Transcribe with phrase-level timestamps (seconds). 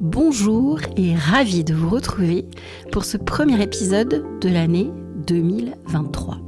[0.00, 2.46] Bonjour et ravi de vous retrouver
[2.90, 4.90] pour ce premier épisode de l'année
[5.26, 6.38] 2023.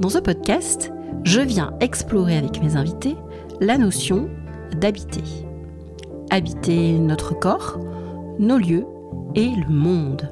[0.00, 0.92] Dans ce podcast,
[1.22, 3.14] je viens explorer avec mes invités
[3.60, 4.28] la notion
[4.72, 5.22] d'habiter.
[6.30, 7.78] Habiter notre corps,
[8.40, 8.86] nos lieux
[9.36, 10.28] et le monde.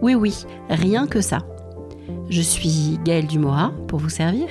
[0.00, 1.38] Oui oui, rien que ça.
[2.30, 4.46] Je suis Gaëlle Dumora pour vous servir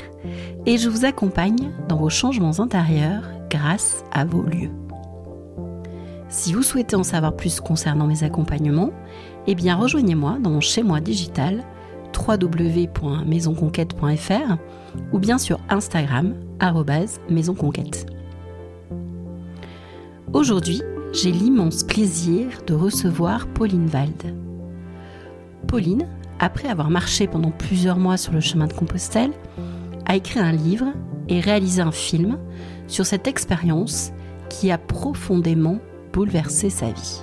[0.65, 4.71] et je vous accompagne dans vos changements intérieurs grâce à vos lieux.
[6.29, 8.91] Si vous souhaitez en savoir plus concernant mes accompagnements,
[9.47, 11.63] eh bien rejoignez-moi dans mon chez-moi digital
[12.17, 14.57] www.maisonconquête.fr
[15.13, 16.33] ou bien sur Instagram
[17.29, 18.07] maisonconquête.
[20.33, 20.81] Aujourd'hui,
[21.13, 24.35] j'ai l'immense plaisir de recevoir Pauline Wald.
[25.67, 29.31] Pauline, après avoir marché pendant plusieurs mois sur le chemin de Compostelle,
[30.05, 30.87] a écrit un livre
[31.29, 32.37] et réalisé un film
[32.87, 34.11] sur cette expérience
[34.49, 35.79] qui a profondément
[36.17, 37.21] bouleversé sa vie.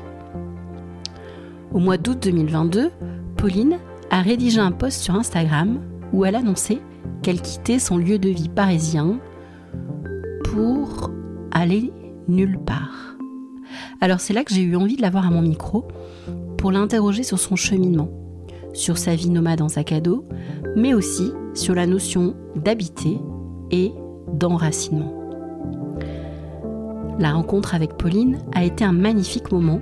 [1.73, 2.93] Au mois d'août 2022,
[3.37, 3.79] Pauline
[4.11, 5.81] a rédigé un post sur Instagram
[6.13, 6.79] où elle annonçait
[7.21, 9.19] qu'elle quittait son lieu de vie parisien
[10.45, 11.11] pour
[11.51, 11.93] aller
[12.29, 13.17] nulle part.
[14.01, 15.89] Alors c'est là que j'ai eu envie de l'avoir à mon micro
[16.57, 18.11] pour l'interroger sur son cheminement,
[18.75, 20.25] sur sa vie nomade en sac à dos,
[20.77, 23.19] mais aussi sur la notion d'habiter
[23.73, 23.91] et
[24.33, 25.24] d'enracinement.
[27.19, 29.81] La rencontre avec Pauline a été un magnifique moment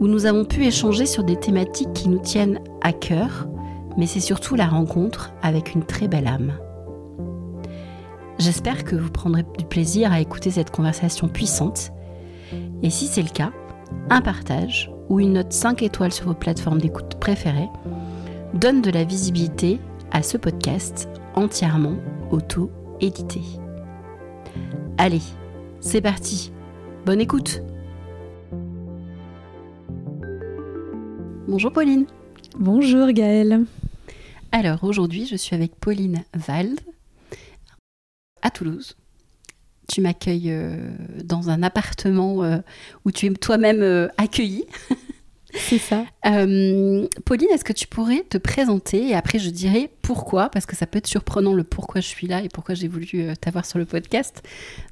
[0.00, 3.46] où nous avons pu échanger sur des thématiques qui nous tiennent à cœur,
[3.96, 6.52] mais c'est surtout la rencontre avec une très belle âme.
[8.38, 11.92] J'espère que vous prendrez du plaisir à écouter cette conversation puissante.
[12.82, 13.52] Et si c'est le cas,
[14.10, 17.68] un partage ou une note 5 étoiles sur vos plateformes d'écoute préférées
[18.54, 19.78] donne de la visibilité
[20.10, 21.96] à ce podcast entièrement
[22.30, 23.42] auto-édité.
[24.98, 25.22] Allez,
[25.80, 26.51] c'est parti
[27.04, 27.60] Bonne écoute
[31.48, 32.06] Bonjour Pauline
[32.56, 33.64] Bonjour Gaëlle
[34.52, 36.80] Alors aujourd'hui je suis avec Pauline Wald
[38.42, 38.96] à Toulouse.
[39.88, 40.76] Tu m'accueilles euh,
[41.24, 42.58] dans un appartement euh,
[43.04, 44.66] où tu es toi-même euh, accueillie.
[45.54, 46.04] C'est ça.
[46.22, 50.86] Pauline, est-ce que tu pourrais te présenter et après je dirais pourquoi, parce que ça
[50.86, 53.08] peut être surprenant le pourquoi je suis là et pourquoi j'ai voulu
[53.40, 54.42] t'avoir sur le podcast.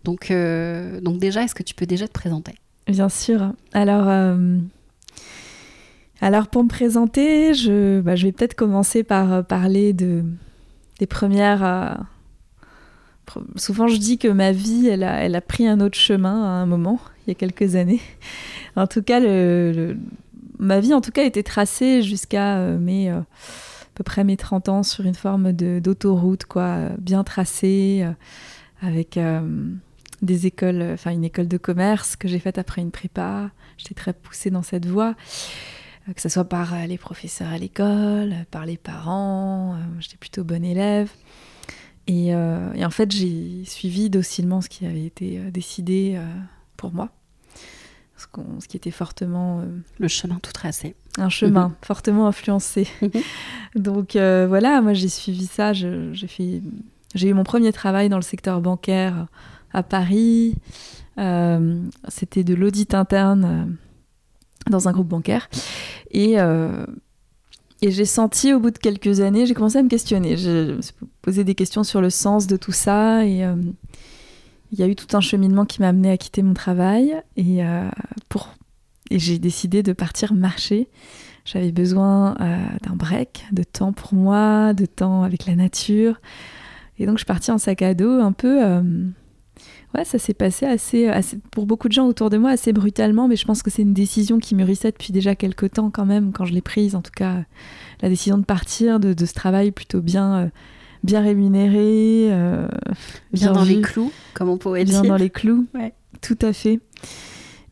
[0.04, 2.54] Donc, donc déjà, est-ce que tu peux déjà te présenter?
[2.86, 3.52] Bien sûr.
[3.72, 4.36] Alors,
[6.20, 10.24] alors pour me présenter, je, bah, je vais peut-être commencer par parler de,
[10.98, 11.98] des premières
[13.56, 16.48] souvent je dis que ma vie, elle a, elle a pris un autre chemin à
[16.48, 18.00] un moment, il y a quelques années.
[18.76, 19.96] En tout cas, le,
[20.60, 23.24] ma vie en tout cas été tracée jusqu'à euh, mes, euh, à
[23.94, 29.18] peu près mes 30 ans sur une forme d'autoroute, quoi, bien tracée, euh, avec
[30.22, 33.50] des écoles, enfin une école de commerce que j'ai faite après une prépa.
[33.76, 35.14] J'étais très poussée dans cette voie
[36.14, 41.08] que ce soit par les professeurs à l'école, par les parents, j'étais plutôt bonne élève.
[42.10, 46.26] Euh, et, en fait, j'ai suivi docilement ce qui avait été euh, décidé euh,
[46.76, 47.10] pour moi.
[48.20, 48.26] Ce,
[48.60, 49.62] ce, qui était fortement...
[49.98, 50.94] Le chemin tout tracé.
[51.18, 51.74] Un chemin mhm.
[51.82, 52.88] fortement influencé.
[53.02, 53.10] Mhm.
[53.82, 55.72] Donc voilà, moi j'ai suivi ça.
[55.72, 56.62] J'ai fait...
[57.22, 59.26] eu mon premier travail dans le secteur bancaire
[59.72, 60.54] à Paris.
[61.16, 63.76] C'était de l'audit interne
[64.68, 65.48] dans un groupe bancaire.
[66.10, 66.38] Et
[67.82, 70.36] et j'ai senti au bout de quelques années, j'ai commencé à me questionner.
[70.36, 73.24] Je me suis posé des questions sur le sens de tout ça.
[73.24, 73.54] Et euh,
[74.72, 77.20] il y a eu tout un cheminement qui m'a amené à quitter mon travail.
[77.36, 77.88] Et, euh,
[78.28, 78.54] pour...
[79.10, 80.88] et j'ai décidé de partir marcher.
[81.44, 86.20] J'avais besoin euh, d'un break, de temps pour moi, de temps avec la nature.
[86.98, 88.62] Et donc je suis partie en sac à dos un peu
[89.94, 91.10] ouais, ça s'est passé assez,
[91.50, 93.94] pour beaucoup de gens autour de moi, assez brutalement, mais je pense que c'est une
[93.94, 97.12] décision qui mûrissait depuis déjà quelques temps quand même, quand je l'ai prise, en tout
[97.14, 97.44] cas,
[98.00, 100.48] la décision de partir de, ce travail plutôt bien, euh,
[101.02, 102.28] bien rémunéré.
[102.30, 102.68] Euh,
[103.32, 105.02] bien, dans les clous, comme on pourrait dire.
[105.02, 105.92] Bien dans les clous, ouais.
[106.20, 106.80] tout à fait.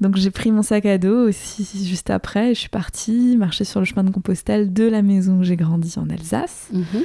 [0.01, 3.81] Donc j'ai pris mon sac à dos aussi juste après, je suis partie marcher sur
[3.81, 6.69] le chemin de Compostelle de la maison où j'ai grandi en Alsace.
[6.73, 7.05] Mhm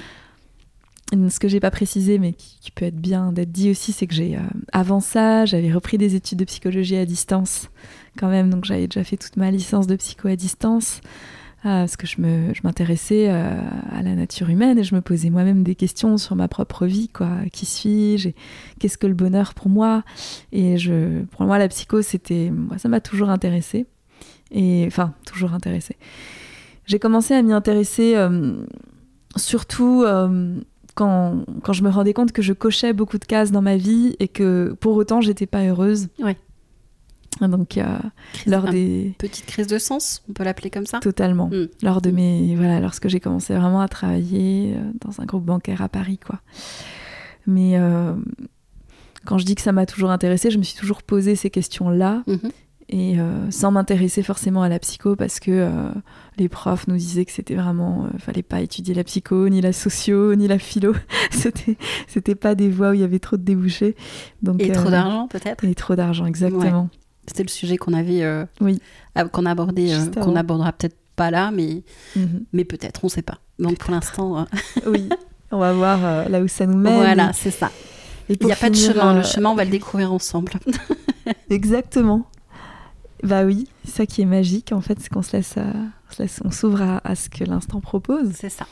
[1.30, 4.14] ce que j'ai pas précisé, mais qui, peut être bien d'être dit aussi, c'est que
[4.14, 4.42] j'ai, euh,
[4.72, 7.70] avant ça, j'avais repris des études de psychologie à distance,
[8.18, 8.50] quand même.
[8.50, 11.02] Donc j'avais déjà fait toute ma licence de psycho à distance,
[11.64, 13.60] parce que je, me, je m'intéressais euh,
[13.92, 17.08] à la nature humaine et je me posais moi-même des questions sur ma propre vie,
[17.08, 17.30] quoi.
[17.52, 18.30] Qui suis-je
[18.80, 20.04] Qu'est-ce que le bonheur pour moi?
[20.52, 23.86] Et je, pour moi, la psycho, c'était, moi, ça m'a toujours intéressé.
[24.52, 25.96] Et enfin, toujours intéressé.
[26.86, 28.16] J'ai commencé à m'y intéresser
[29.38, 30.06] surtout
[30.96, 34.16] quand, quand, je me rendais compte que je cochais beaucoup de cases dans ma vie
[34.20, 36.10] et que pour autant j'étais pas heureuse.
[36.20, 36.38] Ouais.
[37.42, 37.98] Donc, euh,
[38.46, 41.00] lors des petite crise de sens, on peut l'appeler comme ça.
[41.00, 41.48] Totalement.
[41.48, 41.68] Mm.
[41.82, 45.82] Lors de mes voilà, lorsque j'ai commencé vraiment à travailler euh, dans un groupe bancaire
[45.82, 46.40] à Paris, quoi.
[47.46, 48.14] Mais euh,
[49.26, 52.24] quand je dis que ça m'a toujours intéressée, je me suis toujours posé ces questions-là.
[52.28, 52.52] Mhm.
[52.90, 55.70] Et euh, sans m'intéresser forcément à la psycho, parce que
[56.38, 58.08] les profs nous disaient que c'était vraiment.
[58.20, 60.94] fallait pas étudier la psycho, ni la socio, ni la philo.
[61.32, 61.78] c'était,
[62.08, 63.96] c'était pas des voies où il y avait trop de débouchés.
[64.42, 65.64] Donc, Et trop d'argent peut-être?
[65.64, 66.90] Et trop d'argent, exactement.
[67.28, 68.80] C'était le sujet qu'on avait, euh, Oui.
[69.32, 71.84] qu'on a abordé, euh, qu'on abordera peut-être pas là, mais
[72.16, 72.44] Mhm.
[72.54, 73.40] mais peut-être, on sait pas.
[73.60, 74.44] Donc pour l'instant, euh,
[74.88, 75.10] Oui.
[75.52, 76.96] On va voir euh, là où ça nous mène.
[76.96, 77.72] voilà, c'est ça.
[78.30, 79.14] Il n'y a pas de chemin.
[79.18, 80.54] Le chemin, on va le découvrir ensemble.
[81.50, 82.26] Exactement.
[83.22, 85.56] Bah oui, c'est ça qui est magique en fait, c'est qu'on se laisse,
[86.44, 88.32] on s'ouvre à, à ce que l'instant propose.
[88.34, 88.68] c'est ça.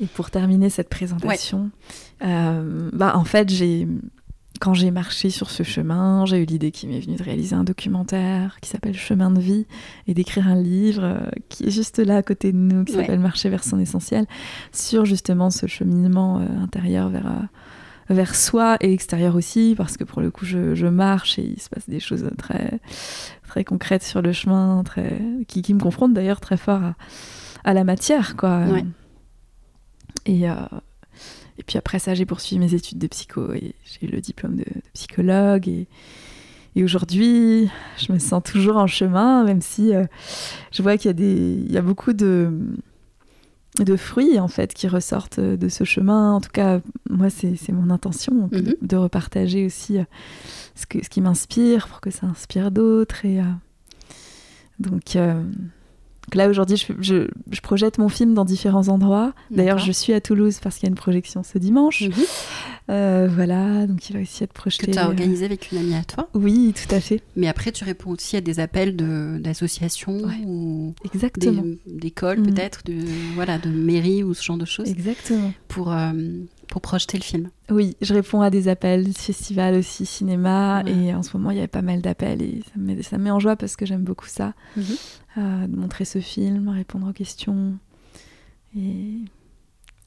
[0.00, 1.70] Et pour terminer cette présentation,
[2.20, 3.86] bah en fait j'ai,
[4.62, 7.64] quand j'ai marché sur ce chemin, j'ai eu l'idée qui m'est venue de réaliser un
[7.64, 9.66] documentaire qui s'appelle Chemin de vie
[10.06, 11.18] et d'écrire un livre euh,
[11.48, 13.00] qui est juste là à côté de nous, qui Ouais.
[13.00, 14.24] s'appelle Marcher vers son essentiel,
[14.70, 20.04] sur justement ce cheminement euh, intérieur vers euh, vers soi et extérieur aussi, parce que
[20.04, 22.78] pour le coup, je, je marche et il se passe des choses très,
[23.48, 26.94] très concrètes sur le chemin, très, qui, qui me confrontent d'ailleurs très fort à,
[27.64, 28.60] à la matière, quoi.
[28.66, 28.84] Ouais.
[30.26, 30.54] Et, euh,
[31.58, 34.56] et puis après ça, j'ai poursuivi mes études de psycho et j'ai eu le diplôme
[34.56, 35.68] de, de psychologue.
[35.68, 35.86] Et,
[36.74, 37.68] et aujourd'hui,
[37.98, 40.04] je me sens toujours en chemin, même si euh,
[40.72, 42.50] je vois qu'il y, a des- il y a beaucoup de,
[43.78, 46.32] de fruits en fait qui ressortent de ce chemin.
[46.32, 48.74] En tout cas, moi, c'est c'est mon intention de, Mhm.
[48.82, 50.04] de repartager aussi euh,
[50.74, 53.24] ce, que, ce qui m'inspire pour que ça inspire d'autres.
[53.26, 53.44] Et euh,
[54.78, 55.16] donc
[56.34, 59.32] là, aujourd'hui, je, je- je projette mon film dans différents endroits.
[59.50, 62.02] D'ailleurs, je suis à Toulouse parce qu'il y a une projection ce dimanche.
[62.02, 62.12] Mhm.
[62.90, 64.90] Euh, voilà, donc il va aussi être Que projeté.
[64.90, 66.28] tu as euh, organisé avec une amie à toi.
[66.34, 67.22] Oui, tout à fait.
[67.36, 70.40] Mais après, tu réponds aussi à des appels de- d'associations Ouais.
[70.44, 71.62] ou Exactement.
[71.86, 72.46] d'écoles Mhm.
[72.54, 72.94] peut-être, de,
[73.34, 75.52] voilà, de mairies ou ce genre de choses Exactement.
[75.68, 76.12] pour, euh,
[76.68, 77.50] pour projeter le film.
[77.70, 80.92] Oui, je réponds à des appels, festivals aussi, cinéma, Ouais.
[80.92, 83.16] et en ce moment il y avait pas mal d'appels et ça me, met, ça
[83.18, 84.84] me met en joie parce que j'aime beaucoup ça, Mhm.
[85.38, 87.74] Euh, de montrer ce film, répondre aux questions.
[88.76, 89.18] Et,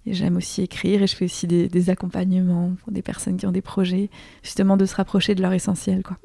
[0.07, 3.45] et j'aime aussi écrire et je fais aussi des, des accompagnements pour des personnes qui
[3.45, 4.09] ont des projets,
[4.43, 6.03] justement de se rapprocher de leur essentiel.
[6.03, 6.17] Quoi.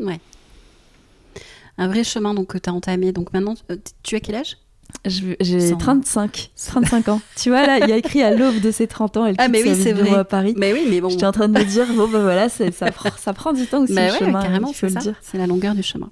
[1.78, 3.12] Un vrai chemin donc, que tu as entamé.
[3.12, 4.56] Donc maintenant, euh, tu as quel âge?
[5.04, 5.36] J'ai
[5.70, 7.20] Sans- 35, 35 ans.
[7.36, 9.44] tu vois là, il y a écrit à l'aube de ses 30 ans, elle Ah,
[9.44, 10.10] quitte mais oui, sa vrai.
[10.14, 10.52] à Paris.
[10.58, 11.08] Mais oui, mais bon.
[11.10, 13.82] J'étais en train de me dire, bon ben voilà, ça, prend- ça prend du temps
[13.84, 15.14] aussi Bah le ouais, chemin, carrément, il faut c'est le dire.
[15.22, 16.10] C'est la longueur du chemin.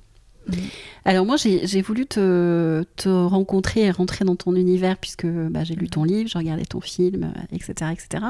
[0.49, 0.57] Mhm.
[1.05, 5.75] Alors moi, j'ai voulu te, te rencontrer et rentrer dans ton univers puisque bah, j'ai
[5.75, 8.25] lu ton livre, j'ai regardé ton film, euh, etc., etc.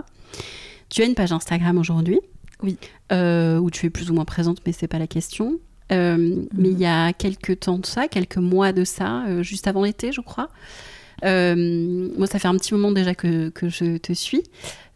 [0.89, 2.21] Tu as une page Instagram aujourd'hui.
[2.63, 2.77] Oui.
[3.13, 5.59] euh, où tu es plus ou moins présente, mais c'est pas la question.
[5.93, 9.69] Euh, Mais il y a quelques temps de ça, quelques mois de ça, euh, juste
[9.69, 10.49] avant l'été, je crois.
[11.23, 14.43] Moi, ça fait un petit moment déjà que, que je te suis.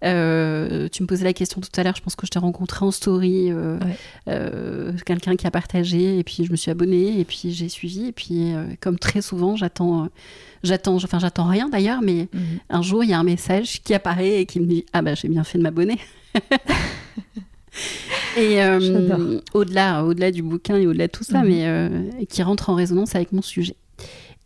[0.05, 2.85] Euh, tu me posais la question tout à l'heure, je pense que je t'ai rencontré
[2.85, 3.97] en story, euh, Ouais.
[4.29, 8.07] euh, quelqu'un qui a partagé, et puis je me suis abonnée, et puis j'ai suivi,
[8.07, 10.09] et puis comme très souvent, j'attends,
[10.65, 12.41] j'attends, enfin j'attends rien d'ailleurs, mais Mhm.
[12.71, 15.15] un jour il y a un message qui apparaît et qui me dit ah bah
[15.15, 15.99] j'ai bien fait de m'abonner.
[18.37, 21.49] et euh, au-delà, au-delà du bouquin et au-delà de tout ça, Mhm.
[21.49, 21.89] mais euh,
[22.29, 23.77] qui rentre en résonance avec mon sujet.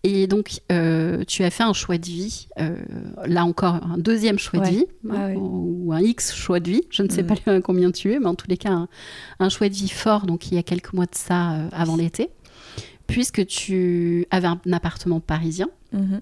[0.03, 2.77] Et donc, euh, tu as fait un choix de vie, euh,
[3.25, 6.83] là encore, un deuxième choix de vie, Ouais, hein, ou un X choix de vie,
[6.91, 7.29] je ne sais Mhm.
[7.45, 8.89] pas combien tu es, mais en tous les cas, un,
[9.41, 11.97] un choix de vie fort, donc il y a quelques mois de ça, euh, avant
[11.97, 12.31] l'été,
[13.09, 16.21] puisque tu avais un, appartement parisien Mhm.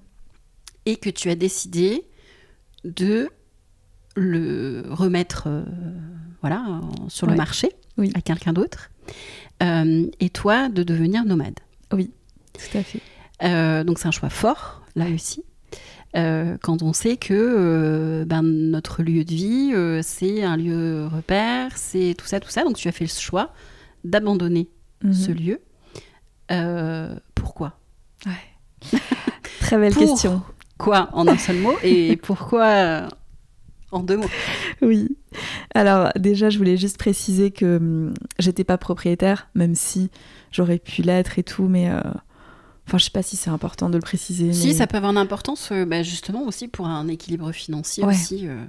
[0.87, 2.05] et que tu as décidé
[2.85, 3.29] de
[4.17, 5.49] le remettre
[6.41, 8.13] voilà, sur le marché Oui.
[8.15, 8.91] à quelqu'un d'autre,
[9.61, 11.59] et toi de devenir nomade.
[11.91, 13.01] Tout à fait.
[13.43, 15.43] Euh, donc c'est un choix fort, là aussi.
[16.17, 21.07] Euh, quand on sait que euh, ben, notre lieu de vie, euh, c'est un lieu
[21.13, 22.63] repère, c'est tout ça, tout ça.
[22.63, 23.53] Donc tu as fait le choix
[24.05, 24.69] d'abandonner
[25.03, 25.13] Mhm.
[25.13, 25.61] ce lieu.
[27.35, 27.79] Pourquoi?
[29.61, 30.43] Très belle Pour- question.
[30.79, 31.09] Quoi?
[31.13, 31.75] En un seul mot?
[31.83, 33.09] Et pourquoi
[33.91, 34.31] en deux mots?
[34.83, 35.17] Oui.
[35.75, 40.11] Alors déjà, je voulais juste préciser que hum, j'étais pas propriétaire, même si
[40.53, 41.91] j'aurais pu l'être et tout, mais
[42.87, 44.53] enfin, je sais pas si c'est important de le préciser.
[44.53, 48.05] Si, mais- ça peut avoir une importance euh, bah, justement aussi pour un équilibre financier
[48.05, 48.13] Ouais.
[48.15, 48.47] aussi.
[48.47, 48.63] euh,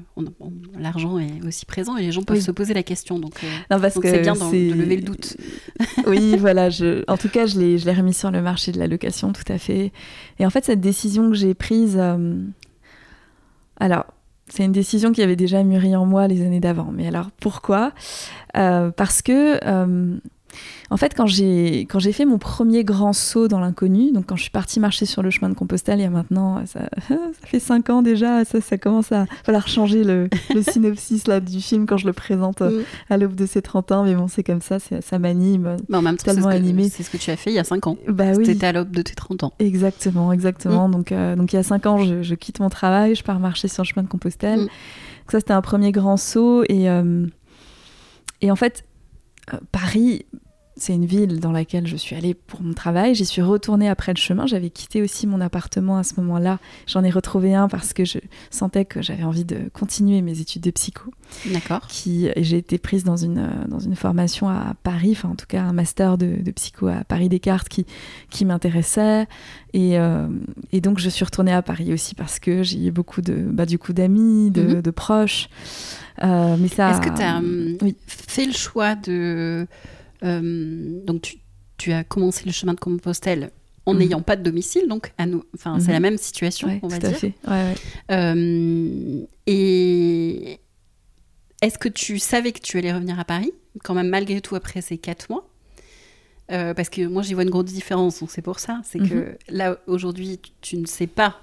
[0.79, 2.43] L'argent est aussi présent et les gens peuvent Oui.
[2.43, 3.19] se poser la question.
[3.19, 5.37] Donc, euh, Non, parce donc que c'est bien de lever le doute.
[6.07, 6.69] oui, voilà.
[6.69, 7.03] Je...
[7.11, 9.91] En tout cas, je l'ai, remis sur le marché de la location, tout à fait.
[10.39, 12.41] Et en fait, cette décision que j'ai prise, euh,
[13.79, 14.05] alors,
[14.47, 16.91] c'est une décision qui avait déjà mûri en moi les années d'avant.
[16.93, 17.91] Mais alors, pourquoi?
[18.53, 19.59] Parce que
[20.91, 24.35] En fait, quand j'ai quand j'ai fait mon premier grand saut dans l'inconnu, donc quand
[24.35, 27.15] je suis partie marcher sur le chemin de Compostelle, il y a maintenant ça, ça
[27.43, 31.59] fait cinq ans déjà, ça, ça commence à falloir changer le, le synopsis là du
[31.61, 32.83] film quand je le présente euh, Mm.
[33.09, 35.77] à l'aube de ses 30 ans, mais bon, c'est comme ça, ça m'anime.
[35.89, 36.89] Mais en même temps, c'est ce, Tellement animé.
[36.89, 37.97] c'est ce que tu as fait il y a 5 ans.
[38.07, 38.45] Bah oui.
[38.45, 39.53] C'était à l'aube de tes 30 ans.
[39.59, 40.89] Exactement, exactement.
[40.89, 43.39] Donc, euh, donc il y a cinq ans, je, je quitte mon travail, je pars
[43.39, 44.59] marcher sur le chemin de Compostelle.
[44.61, 44.63] Mm.
[44.63, 46.63] Donc ça, c'était un premier grand saut.
[46.69, 47.25] Et, euh,
[48.41, 48.83] et en fait,
[49.53, 50.25] euh, Paris,
[50.85, 53.15] c'est une ville dans laquelle je suis allée pour mon travail.
[53.15, 54.45] J'y suis retournée après le chemin.
[54.45, 56.59] J'avais quitté aussi mon appartement à ce moment-là.
[56.87, 58.19] J'en ai retrouvé un parce que je
[58.51, 61.11] sentais que j'avais envie de continuer mes études de psycho
[61.51, 61.87] D'accord.
[61.87, 65.47] qui j'ai été prise dans une, euh, dans une formation à Paris, enfin en tout
[65.47, 67.85] cas un master de, de psycho à Paris Descartes qui,
[68.29, 69.27] qui m'intéressait.
[69.73, 70.27] Et, euh,
[70.71, 73.65] et donc je suis retournée à Paris aussi parce que j'ai eu beaucoup de, bah,
[73.65, 74.81] du coup d'amis, de, Mhm.
[74.81, 75.49] de proches.
[76.23, 77.95] Euh, mais ça, Est-ce que tu as hum, oui.
[78.07, 79.67] fait le choix de.
[80.25, 81.37] Euh, donc, tu,
[81.77, 83.51] tu as commencé le chemin de Compostelle
[83.85, 83.99] en Mhm.
[83.99, 85.93] n'ayant pas de domicile, donc à nous, enfin, c'est Mhm.
[85.93, 87.33] la même situation, Ouais, on va tout à fait.
[87.47, 87.75] Ouais, ouais.
[88.11, 90.59] Euh, et
[91.61, 93.51] est-ce que tu savais que tu allais revenir à Paris,
[93.83, 95.47] quand même malgré tout après ces quatre mois?
[96.51, 98.81] Euh, Parce que moi j'y vois une grosse différence, donc c'est pour ça.
[98.83, 101.39] C'est que là aujourd'hui tu ne sais pas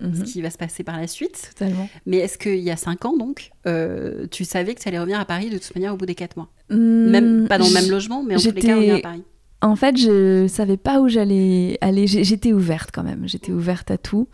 [0.00, 0.22] ce Mhm.
[0.24, 1.88] qui va se passer par la suite, Totalement.
[2.04, 5.18] mais est-ce qu'il y a cinq ans donc euh, tu savais que tu allais revenir
[5.18, 6.48] à Paris de toute manière au bout des quatre mois?
[6.70, 9.22] Hmm, Même pas dans le même logement, mais en tous les cas revenir à Paris.
[9.62, 12.06] En fait, je savais pas où j'allais aller.
[12.06, 13.26] J'étais ouverte quand même.
[13.26, 14.28] J'étais ouverte à tout.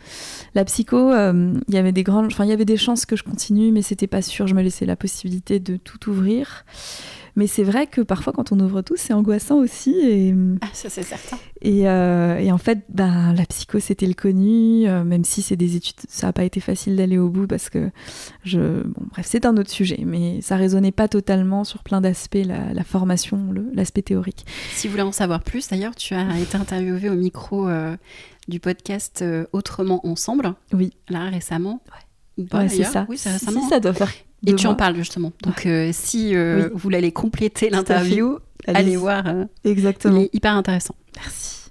[0.56, 3.14] La psycho, euh, il y avait des grandes, enfin il y avait des chances que
[3.14, 4.48] je continue, mais c'était pas sûr.
[4.48, 6.64] Je me laissais la possibilité de tout ouvrir.
[7.34, 9.94] Mais c'est vrai que parfois, quand on ouvre tout, c'est angoissant aussi.
[9.98, 11.38] Et, Ah, ça c'est certain.
[11.62, 14.86] et, euh, et en fait, ben, la psycho, c'était le connu.
[14.86, 17.70] euh, même si c'est des études, ça n'a pas été facile d'aller au bout parce
[17.70, 17.90] que
[18.44, 20.02] je, bon, bref, c'est un autre sujet.
[20.06, 23.40] Mais ça résonnait pas totalement sur plein d'aspects la, la formation,
[23.72, 24.44] l'aspect théorique.
[24.74, 27.96] Si vous voulez en savoir plus, d'ailleurs, tu as été interviewé au micro euh,
[28.48, 30.54] du podcast euh, Autrement Ensemble.
[30.74, 30.90] Oui.
[31.08, 31.80] Là, récemment.
[32.38, 33.06] Ou pas, Ouais, c'est ça.
[33.08, 33.62] Oui, c'est récemment.
[33.62, 34.12] si, ça doit faire.
[34.46, 35.32] Et tu en parles justement.
[35.42, 36.70] Donc, euh, si euh, Oui.
[36.72, 39.26] vous voulez compléter l'interview, allez voir.
[39.26, 40.16] euh, Exactement.
[40.18, 40.94] il est hyper intéressant.
[41.16, 41.70] Merci.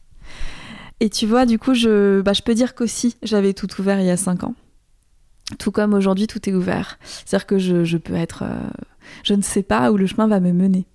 [1.00, 4.06] Et tu vois, du coup, je, bah, je peux dire qu'aussi, j'avais tout ouvert il
[4.06, 4.54] y a cinq ans.
[5.60, 6.98] Tout comme aujourd'hui, tout est ouvert.
[7.04, 8.44] C'est-à-dire que je, je peux être.
[8.44, 8.56] euh,
[9.24, 10.86] je ne sais pas où le chemin va me mener.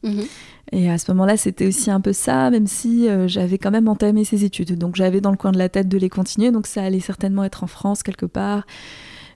[0.72, 3.88] Et à ce moment-là, c'était aussi un peu ça, même si euh, j'avais quand même
[3.88, 4.78] entamé ces études.
[4.78, 7.44] Donc j'avais dans le coin de la tête de les continuer, donc ça allait certainement
[7.44, 8.64] être en France quelque part.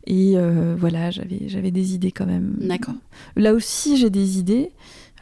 [0.07, 2.55] Et euh, voilà, j'avais j'avais des idées quand même.
[2.61, 2.95] D'accord.
[3.37, 4.71] Là aussi, j'ai des idées.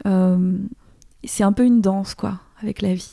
[0.05, 0.53] Euh,
[1.25, 3.11] c'est un peu une danse, quoi, avec la vie.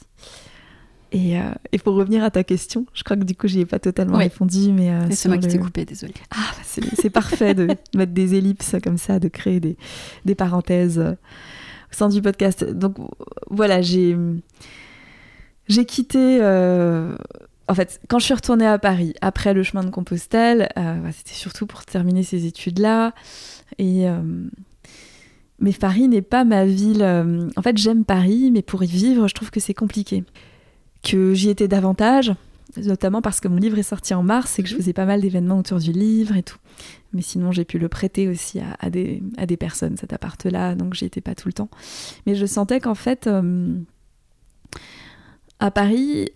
[1.12, 1.42] Et, euh,
[1.72, 4.18] et pour revenir à ta question, je crois que du coup, j'y ai pas totalement
[4.18, 4.24] Oui.
[4.24, 6.14] répondu, mais euh, C'est moi qui le- t'ai coupé, désolée.
[6.30, 9.76] ah, bah, c'est c'est parfait de mettre des ellipses comme ça, de créer des,
[10.24, 12.64] des parenthèses euh, au sein du podcast.
[12.64, 12.96] Donc
[13.50, 14.16] voilà, j'ai
[15.68, 16.38] j'ai quitté.
[17.68, 21.10] En fait, quand je suis retournée à Paris après le chemin de Compostelle, euh, bah,
[21.12, 23.12] c'était surtout pour terminer ces études-là.
[23.78, 24.22] Et euh,
[25.58, 27.02] mais Paris n'est pas ma ville.
[27.02, 30.22] euh, En fait, j'aime Paris, mais pour y vivre, je trouve que c'est compliqué.
[31.02, 32.32] Que j'y étais davantage,
[32.76, 34.80] notamment parce que mon livre est sorti en mars et que je Mhm.
[34.80, 36.58] faisais pas mal d'événements autour du livre et tout.
[37.12, 40.74] Mais sinon, j'ai pu le prêter aussi à, à des, à des personnes, cet appart-là,
[40.74, 41.70] donc j'y étais pas tout le temps.
[42.26, 43.76] Mais je sentais qu'en fait, euh,
[45.58, 46.28] à Paris,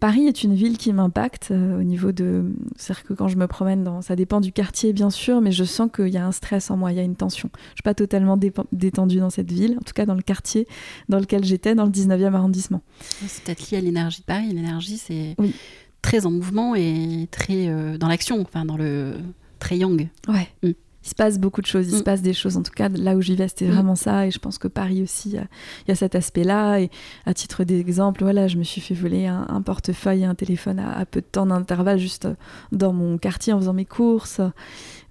[0.00, 2.44] Paris est une ville qui m'impacte euh, au niveau de.
[2.76, 4.00] C'est-à-dire que quand je me promène dans.
[4.02, 6.76] Ça dépend du quartier, bien sûr, mais je sens qu'il y a un stress en
[6.76, 7.50] moi, il y a une tension.
[7.70, 8.38] Je suis pas totalement
[8.72, 10.66] détendue dans cette ville, en tout cas dans le quartier
[11.08, 12.82] dans lequel j'étais, dans le 19e arrondissement.
[13.26, 14.48] C'est peut-être lié à l'énergie de Paris.
[14.52, 15.54] L'énergie, c'est Oui.
[16.02, 19.14] très en mouvement et très euh, dans l'action, enfin dans le
[19.58, 20.08] très yang.
[20.28, 20.48] Ouais.
[20.62, 20.70] Mm.
[21.08, 22.04] Il se passe beaucoup de choses, il se Mm.
[22.04, 22.58] passe des choses.
[22.58, 23.70] En tout cas, là où j'y vais, c'était Mm.
[23.72, 24.26] vraiment ça.
[24.26, 26.80] Et je pense que Paris aussi, il y y a cet aspect-là.
[26.80, 26.90] Et
[27.24, 30.78] à titre d'exemple, voilà, je me suis fait voler un, un portefeuille et un téléphone
[30.78, 32.34] à, à peu de temps d'intervalle, juste euh,
[32.72, 34.42] dans mon quartier en faisant mes courses.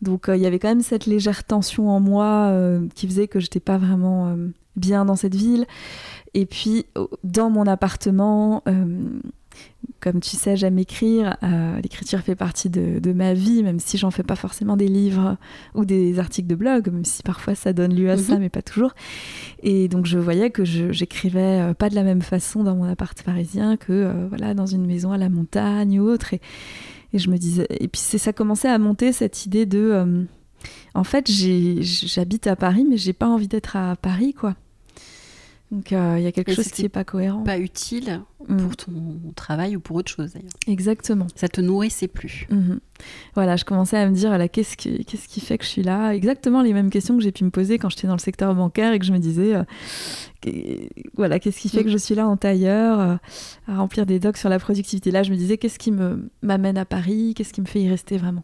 [0.04, 3.28] Donc, euh, il y avait quand même cette légère tension en moi euh, qui faisait
[3.28, 5.66] que j'étais pas vraiment euh, bien dans cette ville.
[6.36, 6.86] Et puis,
[7.24, 9.20] dans mon appartement, euh,
[10.00, 11.38] comme tu sais, j'aime écrire.
[11.44, 14.88] Euh, L'écriture fait partie de, de ma vie, même si j'en fais pas forcément des
[14.88, 15.38] livres
[15.76, 18.40] ou des articles de blog, même si parfois ça donne lieu à ça, Mhm.
[18.42, 18.94] mais pas toujours.
[19.64, 23.22] Et donc je voyais que j'écrivais euh, pas de la même façon dans mon appart
[23.24, 26.34] parisien que euh, voilà dans une maison à la montagne ou autre.
[26.34, 26.42] Et,
[27.14, 30.24] et je me disais, et puis c'est ça commençait à monter cette idée de, euh,
[30.96, 34.56] en fait, j'habite à Paris, mais j'ai pas envie d'être à Paris, quoi.
[35.72, 37.44] Donc il y a quelque chose qui est pas cohérent.
[37.44, 38.58] Pas utile mm.
[38.58, 38.94] pour ton
[39.36, 40.52] travail ou pour autre chose d'ailleurs.
[40.68, 41.28] Exactement.
[41.36, 42.48] Ça te nourrissait plus.
[42.50, 42.80] Mhm.
[43.36, 46.14] Voilà, je commençais à me dire, qu'est-ce qui, qu'est-ce qui fait que je suis là?
[46.16, 48.94] Exactement les mêmes questions que j'ai pu me poser quand j'étais dans le secteur bancaire
[48.94, 49.64] et que je me disais, euh,
[51.16, 51.94] voilà, qu'est-ce qui fait que mm.
[51.94, 53.16] je suis là en tailleur, euh,
[53.68, 55.12] à remplir des docs sur la productivité?
[55.12, 57.34] Là, je me disais, qu'est-ce qui me, m'amène à Paris?
[57.36, 58.44] Qu'est-ce qui me fait y rester vraiment?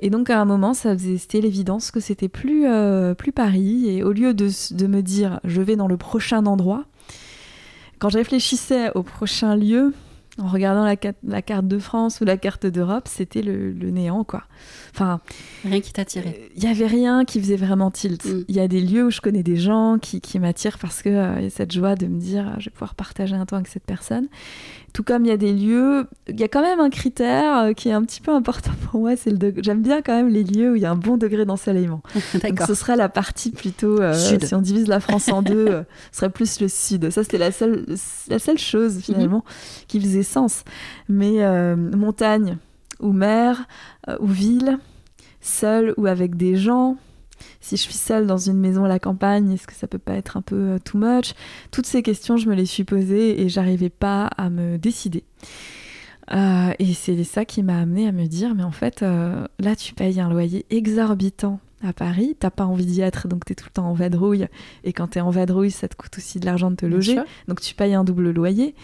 [0.00, 3.88] Et donc, à un moment, ça faisait, c'était l'évidence que c'était plus, euh, plus Paris.
[3.88, 6.84] Et au lieu de, de me dire, je vais dans le prochain endroit,
[7.98, 9.92] quand je réfléchissais au prochain lieu,
[10.40, 14.44] en regardant la, carte de France ou la carte d'Europe, c'était le, néant, quoi.
[14.94, 15.20] Enfin,
[15.64, 16.48] rien qui t'attirait.
[16.54, 18.24] Il n'y avait rien qui faisait vraiment tilt.
[18.24, 18.44] Mm.
[18.46, 21.40] Il y a des lieux où je connais des gens qui, m'attirent parce qu'il euh,
[21.40, 23.66] y a cette joie de me dire ah, je vais pouvoir partager un temps avec
[23.66, 24.28] cette personne.
[24.92, 27.72] Tout comme il y a des lieux, il y a quand même un critère euh,
[27.72, 30.44] qui est un petit peu important pour moi, c'est le J'aime bien quand même les
[30.44, 32.02] lieux où il y a un bon degré d'ensoleillement.
[32.42, 36.18] Donc ce serait la partie plutôt, euh, si on divise la France en deux, ce
[36.18, 37.10] serait plus le sud.
[37.10, 37.86] Ça c'était la seule,
[38.28, 39.86] la seule chose finalement mm-hmm.
[39.86, 40.64] qui faisait sens.
[41.08, 42.58] Mais montagne
[43.00, 43.66] ou mer
[44.20, 44.78] ou ville,
[45.40, 46.96] seule ou avec des gens
[47.68, 50.14] si je suis seule dans une maison à la campagne, est-ce que ça peut pas
[50.14, 51.34] être un peu euh, too much?
[51.70, 55.22] Toutes ces questions, je me les suis posées et j'arrivais pas à me décider.
[56.32, 59.76] Euh, et c'est ça qui m'a amené à me dire, mais en fait, euh, là,
[59.76, 63.54] tu payes un loyer exorbitant à Paris, t'as pas envie d'y être, donc tu es
[63.54, 64.46] tout le temps en vadrouille.
[64.84, 67.20] Et quand tu es en vadrouille, ça te coûte aussi de l'argent de te loger,
[67.48, 68.74] donc tu payes un double loyer.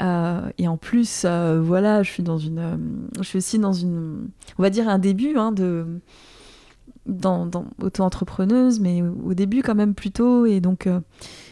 [0.00, 2.78] Euh, et en plus, voilà, je suis dans une,
[3.18, 4.28] je suis aussi dans une,
[4.58, 6.00] on va dire un début hein, de,
[7.06, 10.88] dans, dans auto-entrepreneuse, mais au début quand même plutôt, et donc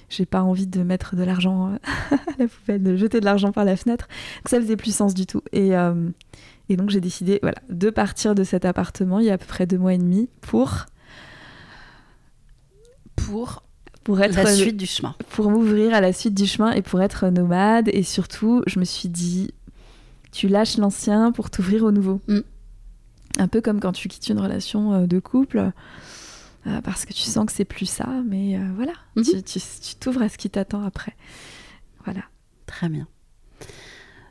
[0.09, 1.73] j'ai pas envie de mettre de l'argent
[2.11, 4.09] à la poubelle, de jeter de l'argent par la fenêtre.
[4.39, 5.43] Donc ça faisait plus sens du tout.
[5.53, 5.73] Et,
[6.69, 9.47] et donc j'ai décidé, voilà, de partir de cet appartement il y a à peu
[9.47, 10.87] près deux mois et demi pour
[13.17, 13.63] pour
[14.05, 15.15] pour être la suite du chemin.
[15.31, 17.89] Pour m'ouvrir à la suite du chemin et pour être nomade.
[17.93, 19.53] Et surtout, je me suis dit,
[20.33, 22.21] tu lâches l'ancien pour t'ouvrir au nouveau.
[22.27, 22.41] Mm.
[23.39, 25.73] Un peu comme quand tu quittes une relation euh, de couple.
[26.67, 29.81] Euh, parce que tu sens que c'est plus ça, mais euh, voilà, mm-hmm.
[29.83, 31.17] tu t'ouvres à ce qui t'attend après.
[32.05, 32.23] Voilà.
[32.67, 33.09] Très bien.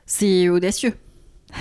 [0.05, 0.93] C'est audacieux.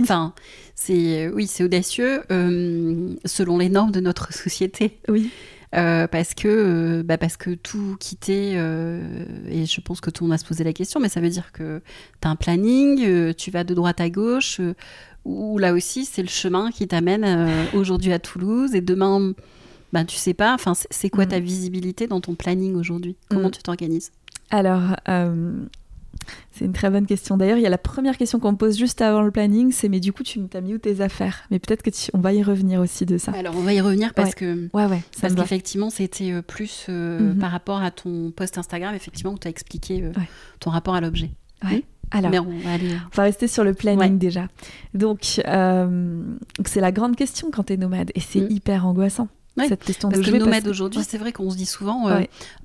[0.00, 0.32] Enfin,
[0.74, 4.98] c'est oui, c'est audacieux selon les normes de notre société.
[5.06, 5.30] Oui.
[5.74, 10.24] Euh, parce que euh, bah parce que tout quitter euh, et je pense que tout
[10.24, 11.80] le monde a se posé la question mais ça veut dire que
[12.20, 14.60] tu as un planning tu vas de droite à gauche
[15.24, 19.32] ou là aussi c'est le chemin qui t'amène aujourd'hui à Toulouse et demain
[19.94, 21.42] ben tu sais pas enfin c'est quoi ta mm.
[21.42, 23.16] visibilité dans ton planning aujourd'hui?
[23.30, 23.52] Comment mm.
[23.52, 24.12] tu t'organises?
[24.50, 24.94] Alors
[26.50, 27.36] c'est une très bonne question.
[27.36, 29.88] D'ailleurs, il y a la première question qu'on me pose juste avant le planning, c'est
[29.88, 31.44] mais du coup, tu t'as mis où tes affaires?
[31.50, 33.32] Mais peut-être que on va y revenir aussi de ça.
[33.32, 37.32] Alors, on va y revenir parce que ouais, ouais, parce qu'effectivement, c'était euh, plus euh,
[37.32, 37.38] mhm.
[37.38, 40.12] par rapport à ton post Instagram, effectivement, où tu as expliqué euh,
[40.60, 41.30] ton rapport à l'objet.
[41.64, 41.78] Ouais.
[41.78, 41.82] Hmm
[42.14, 44.48] alors, on va, rester sur le planning déjà.
[44.92, 48.50] Donc, c'est la grande question quand tu es nomade et c'est hmm.
[48.50, 49.28] hyper angoissant.
[49.56, 52.10] Cette question parce que nomade aujourd'hui, c'est vrai qu'on se dit souvent,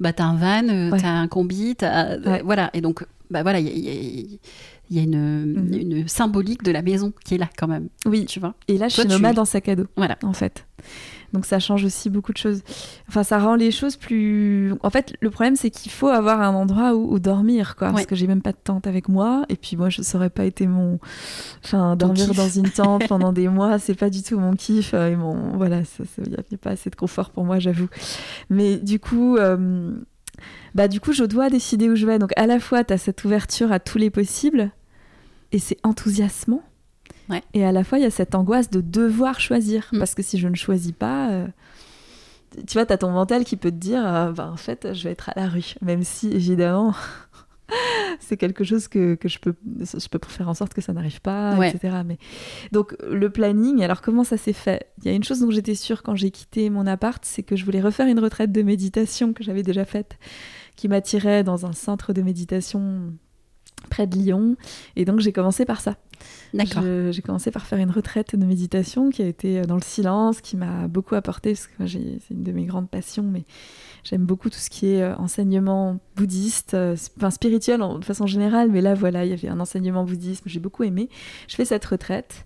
[0.01, 4.39] bah t'as un van, t'as un combi, as, voilà, et donc bah voilà, il
[4.89, 5.73] y a, mhm.
[5.73, 7.89] une, symbolique de la maison qui est là quand même.
[8.05, 8.55] Oui, tu vois?
[8.67, 9.87] Et là, je suis nomade en sac à dos.
[9.95, 10.17] Voilà.
[10.23, 10.65] En fait.
[11.33, 12.61] Donc ça change aussi beaucoup de choses.
[13.09, 14.73] Enfin, ça rend les choses plus.
[14.81, 17.91] En fait, le problème, c'est qu'il faut avoir un endroit où, dormir, quoi.
[17.91, 19.45] Parce que j'ai même pas de tente avec moi.
[19.49, 20.99] Et puis moi, je saurais pas été mon.
[21.63, 24.93] Enfin, dormir dans une tente pendant des mois, c'est pas du tout mon kiff.
[24.93, 25.57] Euh, et mon.
[25.57, 25.81] Voilà,
[26.17, 27.89] il n'y a, pas assez de confort pour moi, j'avoue.
[28.49, 29.37] Mais du coup.
[29.37, 29.91] Euh,
[30.75, 32.19] bah du coup, je dois décider où je vais.
[32.19, 34.71] Donc à la fois, tu as cette ouverture à tous les possibles,
[35.51, 36.63] et c'est enthousiasmant.
[37.53, 39.89] Et à la fois, il y a cette angoisse de devoir choisir.
[39.91, 39.99] Mm.
[39.99, 41.47] Parce que si je ne choisis pas, euh,
[42.67, 45.03] tu vois, tu as ton mental qui peut te dire, euh, bah, en fait, je
[45.03, 45.75] vais être à la rue.
[45.81, 46.93] Même si, évidemment,
[48.19, 51.21] c'est quelque chose que, que, je, peux, je peux faire en sorte que ça n'arrive
[51.21, 51.97] pas, etc.
[52.05, 52.17] Mais...
[52.71, 54.87] Donc le planning, alors comment ça s'est fait?
[54.99, 57.55] Il y a une chose dont j'étais sûre quand j'ai quitté mon appart, c'est que
[57.55, 60.17] je voulais refaire une retraite de méditation que j'avais déjà faite,
[60.75, 63.13] qui m'attirait dans un centre de méditation
[63.89, 64.55] près de Lyon.
[64.95, 65.97] Et donc j'ai commencé par ça.
[66.53, 66.83] D'accord.
[67.11, 70.57] J'ai commencé par faire une retraite de méditation qui a été dans le silence, qui
[70.57, 73.45] m'a beaucoup apporté, parce que c'est une de mes grandes passions, mais
[74.03, 78.69] J'aime beaucoup tout ce qui est euh, enseignement bouddhiste, euh, enfin spirituel de façon générale,
[78.71, 81.09] mais là voilà, il y avait un enseignement bouddhiste, j'ai beaucoup aimé.
[81.47, 82.45] Je fais cette retraite.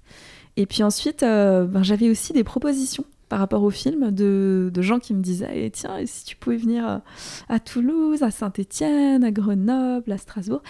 [0.58, 5.00] Et puis ensuite, euh, ben, j'avais aussi des propositions par rapport au film de, gens
[5.00, 7.02] qui me disaient eh, tiens, si tu pouvais venir
[7.48, 10.62] à Toulouse, à Saint-Étienne, à Grenoble, à Strasbourg.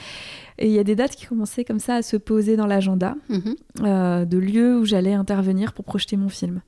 [0.59, 3.15] Et il y a des dates qui commençaient comme ça à se poser dans l'agenda
[3.29, 4.25] mhm.
[4.27, 6.61] de lieux où j'allais intervenir pour projeter mon film.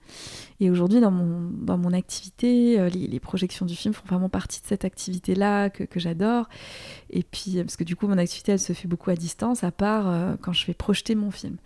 [0.59, 4.61] Et aujourd'hui, dans mon, dans mon activité, euh, les, projections du film font vraiment partie
[4.61, 6.47] de cette activité-là que, que j'adore.
[7.09, 9.71] Et puis, parce que du coup, mon activité, elle se fait beaucoup à distance, à
[9.71, 11.57] part euh, quand je vais projeter mon film.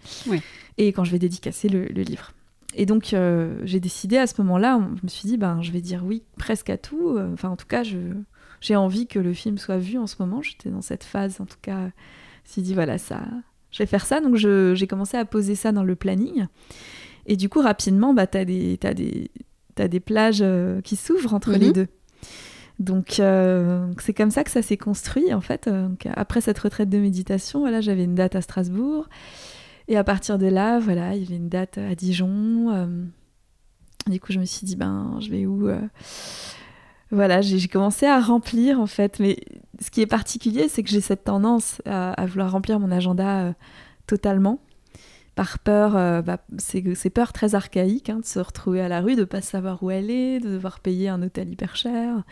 [0.78, 2.34] Et quand je vais dédicacer le, le livre.
[2.76, 5.82] Et donc, euh, j'ai décidé à ce moment-là, je me suis dit, ben, je vais
[5.82, 7.18] dire oui presque à tout.
[7.34, 7.84] Enfin, en tout cas,
[8.62, 10.42] j'ai envie que le film soit vu en ce moment.
[10.42, 13.22] J'étais dans cette phase, en tout cas, je me suis dit, voilà, ça,
[13.72, 14.22] je vais faire ça.
[14.22, 16.48] Donc, j'ai commencé à poser ça dans le planning.
[17.28, 21.52] Et du coup, rapidement, bah, tu as, as, as, des plages euh, qui s'ouvrent entre
[21.52, 21.74] les mhm.
[21.74, 21.88] deux.
[22.80, 25.70] Donc, euh, c'est comme ça que ça s'est construit, en fait.
[26.16, 29.10] après cette retraite de méditation, voilà, j'avais une date à Strasbourg.
[29.90, 32.72] Et à partir de là, voilà, il y avait une date à Dijon.
[32.72, 33.04] Euh,
[34.08, 35.70] du coup, je me suis dit, ben, je vais où
[37.12, 39.20] Voilà, j'ai commencé à remplir, en fait.
[39.20, 39.38] Mais
[39.82, 43.54] ce qui est particulier, c'est que j'ai cette tendance à, vouloir remplir mon agenda
[44.06, 44.60] totalement
[45.38, 49.16] par peur, euh, bah, c'est peur très archaïque hein, de se retrouver à la rue,
[49.16, 52.24] de pas savoir où elle est, de devoir payer un hôtel hyper cher.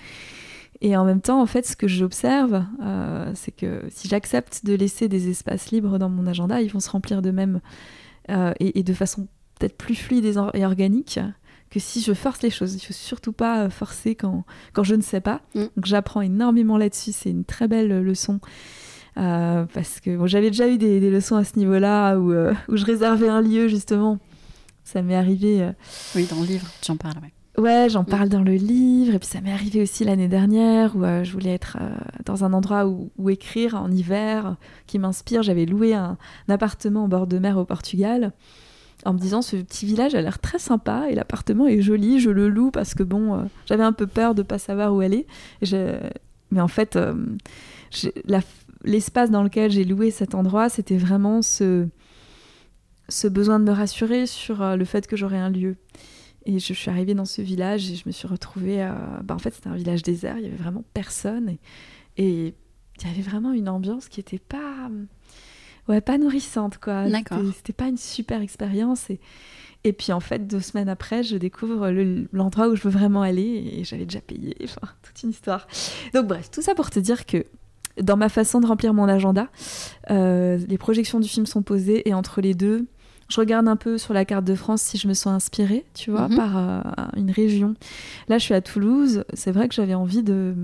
[0.82, 4.74] Et en même temps, en fait, ce que j'observe, euh, c'est que si j'accepte de
[4.74, 7.62] laisser des espaces libres dans mon agenda, ils vont se remplir d'eux-mêmes
[8.32, 9.28] euh, et, de façon
[9.60, 11.20] peut-être plus fluide et, organique
[11.70, 12.74] que si je force les choses.
[12.74, 15.42] Il faut surtout pas forcer quand, quand je ne sais pas.
[15.54, 15.66] Mm.
[15.76, 18.40] Donc j'apprends énormément là-dessus, c'est une très belle leçon.
[19.18, 22.86] Euh, parce que j'avais déjà eu des, leçons à ce niveau-là où, euh, où, je
[22.86, 24.20] réservais un lieu justement.
[24.84, 25.62] Ça m'est arrivé.
[25.62, 25.72] Euh,
[26.16, 27.32] oui, dans le livre, tu en parles, ouais.
[27.58, 28.08] Ouais, j'en mm.
[28.08, 29.16] parle dans le livre.
[29.16, 31.78] Et puis ça m'est arrivé aussi l'année dernière où je voulais être
[32.26, 35.44] dans un endroit où, où, écrire en hiver qui m'inspire.
[35.44, 36.18] J'avais loué un,
[36.50, 38.34] appartement au bord de mer au Portugal
[39.06, 42.32] en me disant ce petit village a l'air très sympa et l'appartement est joli, je
[42.32, 45.26] le loue parce que bon, j'avais un peu peur de pas savoir où aller.
[46.52, 47.00] Mais en fait,
[48.26, 48.42] la
[48.86, 51.88] l'espace dans lequel j'ai loué cet endroit, c'était vraiment ce,
[53.10, 55.76] ce besoin de me rassurer sur euh, le fait que j'aurais un lieu.
[56.46, 58.84] Et je suis arrivée dans ce village et je me suis retrouvée.
[58.84, 58.94] Euh,
[59.24, 61.58] bah en fait, c'était un village désert, il y avait vraiment personne.
[62.18, 62.54] Et,
[63.02, 64.90] il y avait vraiment une ambiance qui n'était pas.
[65.90, 67.10] Ouais, pas nourrissante, quoi.
[67.10, 67.42] D'accord.
[67.54, 69.10] C'était pas une super expérience.
[69.10, 69.20] Et,
[69.84, 71.90] et puis, en fait, deux semaines après, je découvre
[72.32, 74.56] l'endroit où je veux vraiment aller et j'avais déjà payé.
[74.64, 75.68] Enfin, toute une histoire.
[76.14, 77.46] Donc, bref, tout ça pour te dire que
[78.02, 79.48] dans ma façon de remplir mon agenda.
[80.12, 82.88] Euh, les projections du film sont posées et entre les deux,
[83.30, 86.12] je regarde un peu sur la carte de France si je me sens inspirée, tu
[86.12, 86.36] vois, mhm.
[86.36, 86.82] par euh,
[87.16, 87.74] une région.
[88.28, 89.24] Là, je suis à Toulouse.
[89.34, 90.56] C'est vrai que j'avais envie de,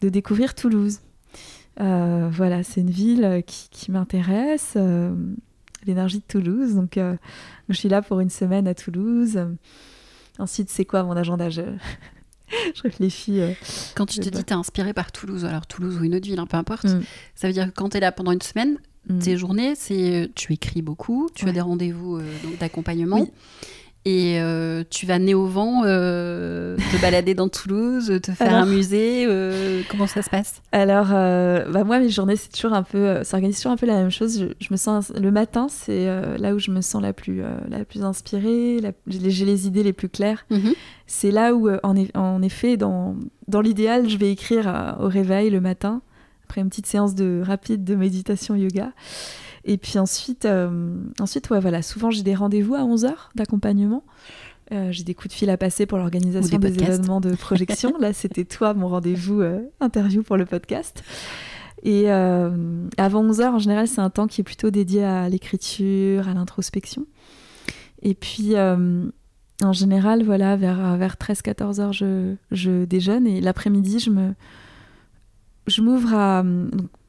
[0.00, 1.00] de découvrir Toulouse.
[1.80, 4.76] Euh, voilà, c'est une ville qui, qui m'intéresse,
[5.86, 6.74] l'énergie de Toulouse.
[6.74, 6.98] Donc,
[7.68, 9.38] je suis là pour une semaine à Toulouse.
[10.38, 11.50] Ensuite, c'est quoi mon agenda?
[11.50, 11.62] Je
[12.82, 13.40] réfléchis.
[13.40, 13.52] Euh,
[13.94, 16.38] quand tu te dis, tu es inspiré par Toulouse, alors Toulouse ou une autre ville,
[16.38, 17.02] hein, peu importe, mm.
[17.34, 18.78] ça veut dire que quand tu es là pendant une semaine,
[19.08, 19.18] mm.
[19.18, 22.24] tes journées, c'est euh, tu écris beaucoup, tu as des rendez-vous euh,
[22.60, 23.28] d'accompagnement.
[24.08, 28.64] Et euh, tu vas né au vent euh, te balader dans Toulouse, te faire un
[28.64, 29.26] musée.
[29.26, 30.62] Euh, comment ça se passe?
[30.70, 34.12] Alors, bah moi, mes journées, c'est toujours un peu, s'organise toujours un peu la même
[34.12, 34.46] chose.
[34.60, 36.06] Je, me sens le matin, c'est
[36.38, 38.78] là où je me sens la plus, la plus inspirée.
[39.08, 40.46] J'ai les idées les plus claires.
[40.50, 40.74] Mhm.
[41.08, 43.16] C'est là où, en, en, effet, dans,
[43.48, 46.00] dans l'idéal, je vais écrire au réveil le matin
[46.44, 48.92] après une petite séance de rapide de méditation yoga.
[49.66, 54.04] Et puis ensuite, euh, ensuite ouais, voilà, souvent j'ai des rendez-vous à 11h d'accompagnement.
[54.72, 57.98] Euh, j'ai des coups de fil à passer pour l'organisation des, événements de projection.
[57.98, 61.02] Là, c'était toi, mon rendez-vous euh, interview pour le podcast.
[61.82, 66.34] Et avant 11h, en général, c'est un temps qui est plutôt dédié à l'écriture, à
[66.34, 67.06] l'introspection.
[68.02, 73.28] Et puis, en général, voilà, vers, vers 13-14 heures, je, je, déjeune.
[73.28, 74.34] Et l'après-midi, je me,
[75.68, 76.42] je m'ouvre à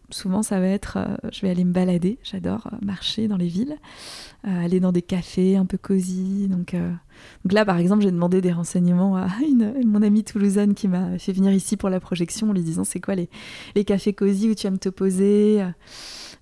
[0.09, 3.47] souvent ça va être, euh, je vais aller me balader, j'adore euh, marcher dans les
[3.47, 3.75] villes,
[4.47, 6.47] euh, aller dans des cafés un peu cosy.
[6.47, 6.75] Donc,
[7.43, 11.17] donc là, par exemple, j'ai demandé des renseignements à une, mon amie toulousaine qui m'a
[11.17, 13.29] fait venir ici pour la projection en lui disant c'est quoi les,
[13.75, 15.63] les cafés cosy où tu aimes te poser.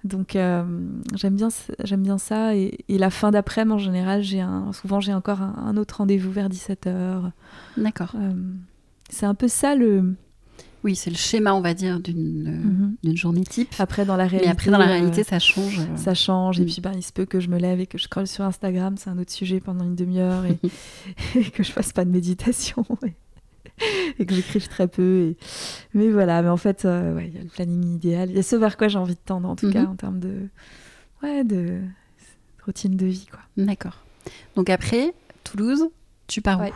[0.04, 1.50] Donc j'aime bien,
[1.98, 2.56] bien ça.
[2.56, 6.50] Et, la fin d'après-midi, en général, j'ai souvent j'ai encore un, un autre rendez-vous vers
[6.50, 7.32] 17h.
[7.78, 8.14] D'accord.
[9.10, 10.16] c'est un peu ça le,
[10.86, 13.18] oui, c'est le schéma, on va dire, d'une mhm.
[13.18, 13.74] journée type.
[13.80, 15.80] Après, dans la réalité, Mais après, dans la réalité, ça change.
[15.80, 15.98] Euh.
[15.98, 16.60] Ça change.
[16.60, 16.68] Et mm.
[16.68, 18.96] puis, ben, il se peut que je me lève et que je scrolle sur Instagram,
[18.96, 20.60] c'est un autre sujet pendant une demi-heure, et,
[21.52, 22.86] que je fasse pas de méditation.
[24.20, 25.32] Et, que j'écrive très peu.
[25.32, 25.38] Et...
[25.94, 28.30] Mais voilà, mais en fait, euh, il y a le planning idéal.
[28.30, 29.90] Il y a ce vers quoi j'ai envie de tendre, en tout cas, mhm.
[29.90, 30.48] en termes de,
[31.22, 31.82] ouais, de
[32.64, 33.28] routine de vie.
[33.30, 33.42] quoi.
[33.58, 34.02] D'accord.
[34.56, 35.90] Donc après, Toulouse,
[36.28, 36.72] tu pars où?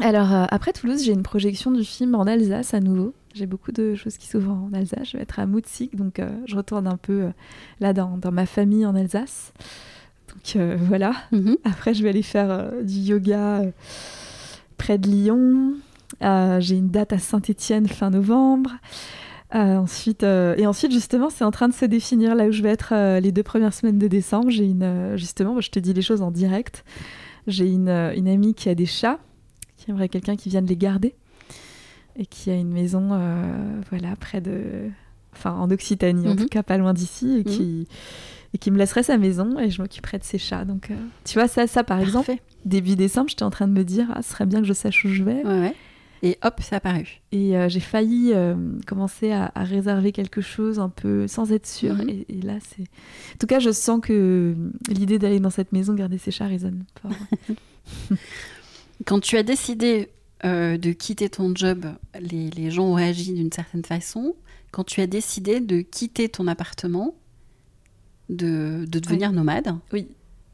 [0.00, 3.14] Alors, euh, après Toulouse, j'ai une projection du film en Alsace à nouveau.
[3.34, 5.10] J'ai beaucoup de choses qui s'ouvrent en Alsace.
[5.10, 7.30] Je vais être à Mutzig, donc euh, je retourne un peu euh,
[7.80, 9.52] là dans, ma famille en Alsace
[10.28, 11.12] Donc voilà.
[11.32, 11.56] Mhm.
[11.64, 13.62] Après, je vais aller faire du yoga
[14.76, 15.74] près de Lyon.
[16.20, 18.70] J'ai une date à Saint-Étienne fin novembre.
[19.52, 23.18] Ensuite, et ensuite, justement, c'est en train de se définir là où je vais être
[23.18, 24.50] les deux premières semaines de décembre.
[24.50, 26.84] J'ai une, justement, je te dis les choses en direct.
[27.46, 29.18] J'ai une, une amie qui a des chats,
[29.88, 31.14] qui aimerait quelqu'un qui vienne les garder
[32.16, 34.90] et qui a une maison, euh, voilà, près de,
[35.32, 36.36] enfin, en Occitanie, en Mhm.
[36.36, 37.88] tout cas pas loin d'ici, et qui
[38.54, 40.64] et qui me laisserait sa maison et je m'occuperais de ses chats.
[40.64, 40.94] Donc, euh,
[41.26, 42.42] tu vois, ça, ça par exemple, Parfait.
[42.64, 45.04] début décembre, j'étais en train de me dire, ah, ce serait bien que je sache
[45.04, 45.42] où je vais.
[45.46, 45.74] Ouais, ouais.
[46.22, 47.20] Et hop, c'est apparu.
[47.30, 48.32] Et euh, j'ai failli
[48.86, 51.94] commencer à, à réserver quelque chose un peu sans être sûre.
[51.96, 52.08] Mhm.
[52.08, 52.82] et, et là, c'est.
[52.82, 54.54] En tout cas, je sens que
[54.88, 57.12] l'idée d'aller dans cette maison garder ses chats résonne fort.
[59.06, 60.10] Quand tu as décidé
[60.44, 61.86] euh, de quitter ton job,
[62.20, 64.34] les, les gens ont réagi d'une certaine façon.
[64.70, 67.14] Quand tu as décidé de quitter ton appartement,
[68.28, 70.08] de, de devenir nomade, Oui.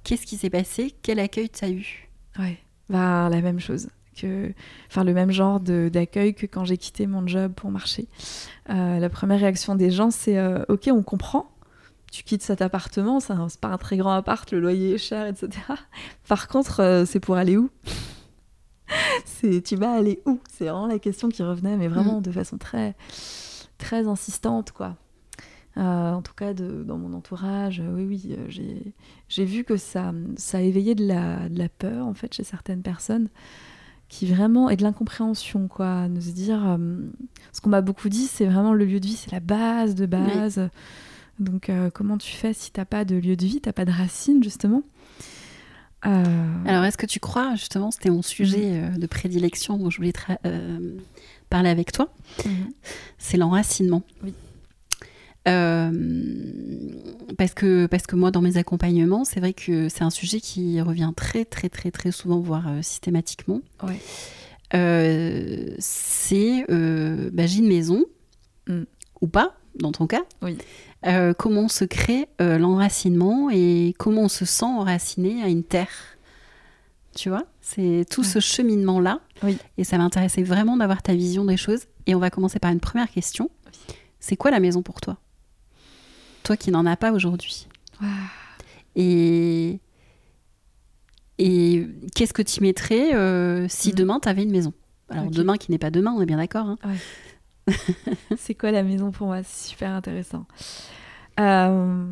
[0.04, 0.94] qu'est-ce qui s'est passé?
[1.02, 2.08] Quel accueil tu as eu?
[2.38, 2.58] Ouais.
[2.88, 3.88] Bah, la même chose.
[4.16, 4.52] Que...
[4.88, 8.06] Enfin, le même genre d'accueil que quand j'ai quitté mon job pour marcher.
[8.70, 11.50] Euh, la première réaction des gens, c'est euh, Ok, on comprend.
[12.12, 15.48] Tu quittes cet appartement, c'est pas un très grand appart, le loyer est cher, etc.
[16.28, 17.70] Par contre, euh, c'est pour aller où?
[19.24, 20.38] C'est tu vas aller où?
[20.52, 22.94] C'est vraiment la question qui revenait, mais vraiment de façon très,
[23.78, 24.96] très insistante, quoi.
[25.76, 28.94] Euh, en tout cas, de, dans mon entourage, euh, oui, oui, euh, j'ai
[29.28, 32.44] j'ai vu que ça, ça a éveillé de la, de la peur, en fait, chez
[32.44, 33.28] certaines personnes,
[34.08, 36.98] qui vraiment, et de l'incompréhension, quoi, de se dire, euh,
[37.52, 40.06] ce qu'on m'a beaucoup dit, c'est vraiment le lieu de vie, c'est la base de
[40.06, 40.68] base.
[41.40, 43.90] Donc, euh, comment tu fais si t'as pas de lieu de vie, t'as pas de
[43.90, 44.82] racines, justement?
[46.04, 50.12] Alors, est-ce que tu crois, justement, c'était mon sujet euh, de prédilection où je voulais
[50.44, 50.96] euh,
[51.50, 52.08] parler avec toi,
[52.44, 52.70] mhm.
[53.18, 54.02] c'est l'enracinement.
[54.22, 54.34] Oui.
[55.46, 55.92] Euh,
[57.36, 60.80] parce, que, parce que moi, dans mes accompagnements, c'est vrai que c'est un sujet qui
[60.80, 63.60] revient très, très, très, très souvent, voire euh, systématiquement.
[63.82, 64.00] Ouais.
[64.74, 68.04] Euh, c'est, euh, bah, j'ai une maison,
[68.66, 68.84] Mm.
[69.24, 70.22] Ou pas, dans ton cas.
[70.42, 70.58] Oui.
[71.06, 75.88] Euh, comment se crée euh, l'enracinement et comment on se sent enraciné à une terre.
[77.16, 78.26] Tu vois, c'est tout Ouais.
[78.26, 79.20] ce cheminement-là.
[79.42, 79.56] Oui.
[79.78, 81.82] Et ça m'intéressait vraiment d'avoir ta vision des choses.
[82.06, 83.50] Et on va commencer par une première question.
[84.20, 85.16] C'est quoi la maison pour toi?
[86.42, 87.66] Toi qui n'en as pas aujourd'hui.
[88.96, 89.78] Et,
[91.38, 93.94] et qu'est-ce que tu mettrais euh, si Mm.
[93.94, 94.72] demain tu avais une maison?
[95.10, 96.66] Alors demain qui n'est pas demain, on est bien d'accord.
[96.66, 96.78] hein
[98.36, 99.42] C'est quoi la maison pour moi?
[99.42, 100.46] C'est super intéressant.
[101.40, 102.04] Euh,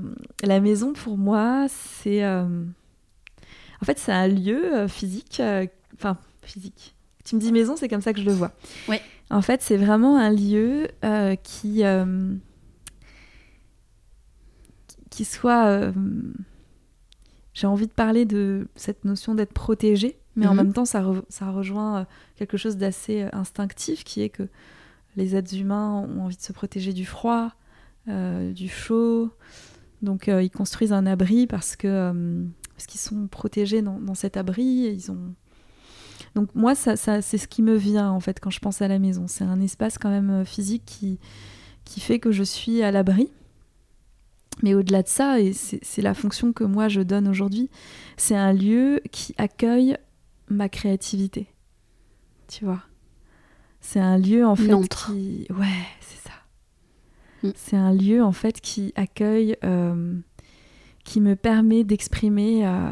[0.43, 2.25] la maison pour moi, c'est.
[2.25, 2.65] euh,
[3.81, 5.39] En fait, c'est un lieu euh, physique.
[5.41, 6.95] euh, Enfin, physique.
[7.25, 8.53] Tu me dis maison, c'est comme ça que je le vois.
[8.89, 9.01] Ouais.
[9.31, 10.89] En fait, c'est vraiment un lieu
[11.45, 11.83] qui.
[15.11, 15.93] qui soit.
[17.55, 20.57] J'ai envie de parler de cette notion d'être protégé, mais en Mhm.
[20.57, 24.49] même temps, ça, re- ça rejoint quelque chose d'assez instinctif qui est que
[25.17, 27.53] les êtres humains ont envie de se protéger du froid,
[28.09, 29.31] euh, du chaud.
[30.01, 32.45] Donc euh, ils construisent un abri parce que euh,
[32.75, 34.65] parce qu'ils sont protégés dans, cet abri.
[34.65, 35.35] Ils ont
[36.35, 38.99] donc moi ça, c'est ce qui me vient en fait quand je pense à la
[38.99, 39.27] maison.
[39.29, 41.19] C'est un espace quand même physique qui
[41.85, 43.31] qui fait que je suis à l'abri.
[44.63, 47.71] Mais au-delà de ça, et c'est la fonction que moi je donne aujourd'hui,
[48.17, 49.97] c'est un lieu qui accueille
[50.49, 51.49] ma créativité.
[52.49, 52.83] Tu vois?
[53.83, 55.47] C'est un lieu en fait qui.
[55.51, 55.67] Ouais,
[56.01, 56.35] c'est ça.
[57.43, 57.51] Mm.
[57.55, 60.15] C'est un lieu en fait qui accueille, euh,
[61.05, 62.91] qui me permet d'exprimer euh,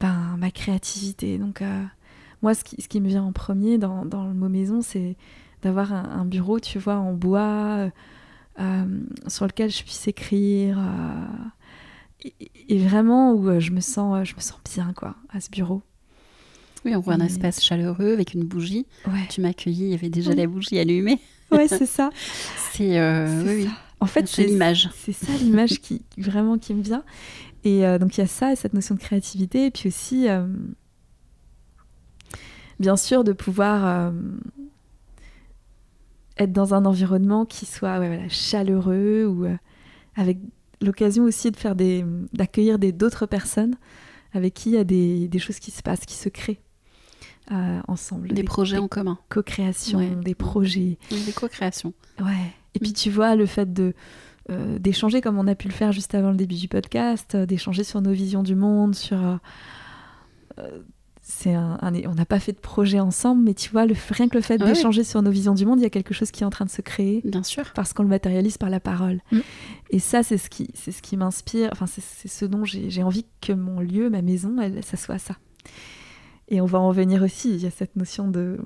[0.00, 1.38] ben, ma créativité.
[1.38, 1.84] Donc, euh,
[2.42, 5.16] moi, ce qui, ce qui me vient en premier dans, dans le mot maison, c'est
[5.62, 7.88] d'avoir un, un bureau, tu vois, en bois,
[9.28, 10.78] sur lequel je puisse écrire.
[12.24, 12.34] et,
[12.68, 15.82] et vraiment où je me sens, je me sens bien, quoi, à ce bureau.
[16.84, 18.86] Oui, on voit un espace chaleureux avec une bougie.
[19.06, 20.36] Ouais, Tu m'as accueilli, il y avait déjà Oui.
[20.36, 21.18] la bougie allumée.
[21.52, 22.10] ouais c'est ça.
[22.72, 23.68] C'est euh, oui, oui.
[24.00, 24.90] En fait, c'est l'image.
[24.96, 27.04] C'est ça l'image qui vraiment qui me vient.
[27.62, 30.28] Et euh, donc il y a ça, et cette notion de créativité, et puis aussi,
[30.28, 30.44] euh,
[32.80, 34.10] bien sûr, de pouvoir euh,
[36.38, 39.46] être dans un environnement qui soit ouais, voilà, chaleureux ou
[40.16, 40.38] avec
[40.80, 43.76] l'occasion aussi de faire des d'accueillir des d'autres personnes
[44.32, 46.60] avec qui il y a des, des choses qui se passent, qui se créent
[47.50, 48.28] euh, ensemble.
[48.28, 49.18] Des projets en commun.
[49.30, 50.10] co-créations, Ouais.
[50.22, 50.98] des projets.
[51.10, 51.92] Des co-créations.
[52.20, 52.52] Ouais.
[52.74, 52.94] Et puis Mm.
[52.94, 53.94] tu vois le fait de
[54.50, 57.46] euh, d'échanger comme on a pu le faire juste avant le début du podcast, euh,
[57.46, 59.36] d'échanger sur nos visions du monde, sur euh,
[61.24, 64.34] c'est un, on n'a pas fait de projet ensemble, mais tu vois, le, rien que
[64.34, 66.46] le fait d'échanger sur nos visions du monde, il y a quelque chose qui est
[66.46, 67.20] en train de se créer.
[67.24, 67.70] Bien sûr.
[67.74, 69.20] Parce qu'on le matérialise par la parole.
[69.30, 69.38] Mm.
[69.90, 71.68] Et ça, c'est ce qui, c'est ce qui m'inspire.
[71.72, 75.36] Enfin, c'est ce dont j'ai envie que mon lieu, ma maison, elle, ça soit ça.
[76.52, 77.48] Et on va en venir aussi.
[77.48, 78.58] Il y a cette notion de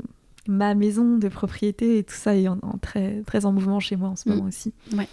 [0.49, 4.11] ma maison, de propriété, et tout ça est en, très, très en mouvement chez moi
[4.11, 4.33] en ce mm.
[4.33, 4.75] moment aussi.
[4.93, 5.09] Ouais.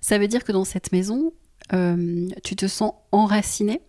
[0.00, 1.34] Ça veut dire que dans cette maison,
[1.74, 3.82] euh, tu te sens enraciné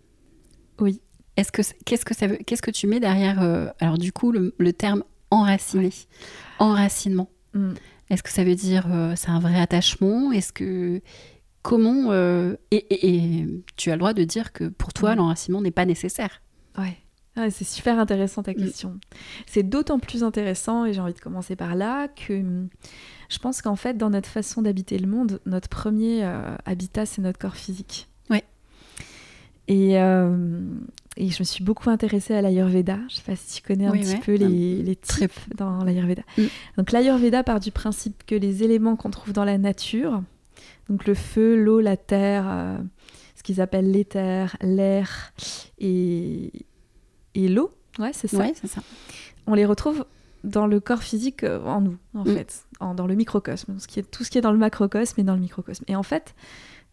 [0.79, 1.01] Oui.
[1.37, 4.33] Est-ce que qu'est-ce que ça veut Qu'est-ce que tu mets derrière euh, Alors du coup,
[4.33, 5.91] le, terme enraciné,
[6.59, 7.29] enracinement?
[7.53, 7.71] Mm.
[8.09, 10.33] Est-ce que ça veut dire euh, c'est un vrai attachement?
[10.33, 11.01] Est-ce que
[11.61, 12.11] comment
[12.71, 13.45] et,
[13.77, 15.17] tu as le droit de dire que pour toi, mm.
[15.19, 16.41] l'enracinement n'est pas nécessaire?
[16.77, 16.97] Ouais.
[17.39, 18.55] Ah, c'est super intéressant ta mm.
[18.55, 18.99] question.
[19.45, 22.67] C'est d'autant plus intéressant, et j'ai envie de commencer par là, que hum,
[23.29, 27.21] je pense qu'en fait, dans notre façon d'habiter le monde, notre premier euh, habitat, c'est
[27.21, 28.09] notre corps physique.
[28.29, 28.39] Oui.
[29.69, 30.61] Et, euh,
[31.15, 32.95] et, je me suis beaucoup intéressée à l'Ayurveda.
[32.95, 36.23] Je ne sais pas si tu connais un petit peu les, les types dans l'Ayurveda.
[36.37, 36.43] Mm.
[36.77, 40.21] Donc l'Ayurveda part du principe que les éléments qu'on trouve dans la nature,
[40.89, 42.77] donc le feu, l'eau, la terre, euh,
[43.35, 45.33] ce qu'ils appellent l'éther, l'air
[45.79, 46.51] et,
[47.45, 48.45] et l'eau, ouais, c'est ça.
[48.65, 48.81] ça.
[49.47, 50.05] On les retrouve
[50.43, 52.35] dans le corps physique euh, en nous, en mm.
[52.35, 53.77] fait, dans le microcosme.
[53.79, 55.83] Ce qui est, tout ce qui est dans le macrocosme et dans le microcosme.
[55.87, 56.33] Et en fait,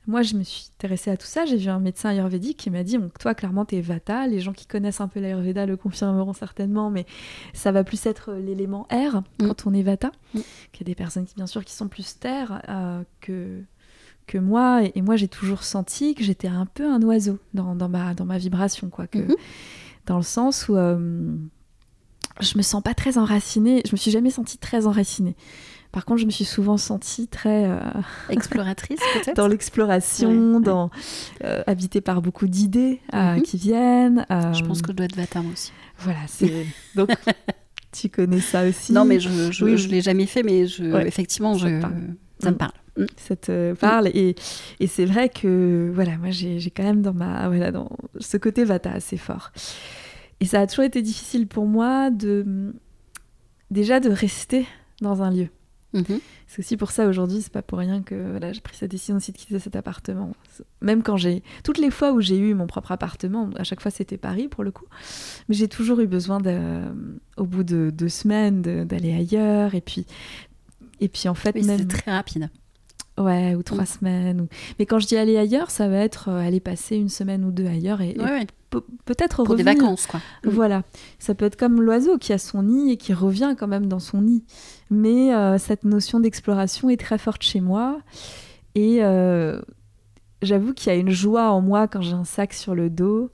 [0.07, 1.45] moi, je me suis intéressée à tout ça.
[1.47, 4.27] J'ai vu un médecin ayurvédique qui m'a dit Toi, clairement, tu es Vata.
[4.27, 7.07] Les gens qui connaissent un peu l'ayurveda le confirmeront certainement, mais
[7.55, 9.47] ça va plus être l'élément air mm.
[9.47, 10.13] quand on est Vata.
[10.35, 10.39] Mm.
[10.39, 13.63] Il y a des personnes, qui, bien sûr, qui sont plus terre euh, que,
[14.27, 14.83] que moi.
[14.95, 18.27] Et, moi, j'ai toujours senti que j'étais un peu un oiseau dans, dans, ma, dans
[18.27, 19.09] ma vibration, quoi.
[19.09, 19.37] Que, mm-hmm.
[20.07, 20.77] Dans le sens où.
[20.77, 21.37] Euh,
[22.41, 23.83] je me sens pas très enracinée.
[23.87, 25.37] Je me suis jamais sentie très enracinée.
[25.93, 27.79] Par contre, je me suis souvent sentie très euh,
[28.29, 29.37] exploratrice, peut-être?
[29.37, 30.91] dans l'exploration, dans
[31.45, 33.43] euh, habitée par beaucoup d'idées euh, mhm.
[33.43, 34.27] qui viennent.
[34.31, 35.73] Je pense que je dois être Vata aussi.
[35.99, 37.09] Voilà, c'est donc
[37.93, 38.93] tu connais ça aussi.
[38.93, 41.81] Non, mais je je, je l'ai jamais fait, mais je, effectivement, ça, je,
[42.41, 42.73] ça me parle.
[43.17, 44.35] Ça te parle et,
[44.81, 48.65] et c'est vrai que voilà, moi j'ai quand même dans ma voilà dans ce côté
[48.65, 49.53] Vata assez fort.
[50.41, 52.73] Et ça a toujours été difficile pour moi de
[53.71, 54.67] déjà de rester
[55.01, 55.49] dans un lieu.
[55.93, 56.21] Mhm.
[56.47, 59.17] C'est aussi pour ça aujourd'hui, c'est pas pour rien que voilà, j'ai pris cette décision
[59.17, 60.33] aussi de quitter cet appartement.
[60.81, 63.91] Même quand j'ai toutes les fois où j'ai eu mon propre appartement, à chaque fois
[63.91, 64.85] c'était Paris pour le coup,
[65.49, 66.83] mais j'ai toujours eu besoin de,
[67.37, 70.07] au bout de deux semaines d'aller ailleurs et puis
[71.01, 72.51] et puis en fait oui, même très rapide.
[73.19, 73.87] Ouais, ou trois mm.
[73.87, 74.47] semaines.
[74.79, 77.51] Mais quand je dis aller ailleurs, ça va être euh, aller passer une semaine ou
[77.51, 78.15] deux ailleurs et,
[79.07, 80.21] peut-être Pour des vacances, quoi.
[80.45, 80.49] Mm.
[80.51, 80.83] Voilà.
[81.19, 84.01] Ça peut être comme l'oiseau qui a son nid et qui revient quand même dans
[84.01, 84.45] son nid.
[84.91, 88.01] Mais euh, cette notion d'exploration est très forte chez moi.
[88.75, 89.63] Et euh,
[90.43, 93.31] j'avoue qu'il y a une joie en moi quand j'ai un sac sur le dos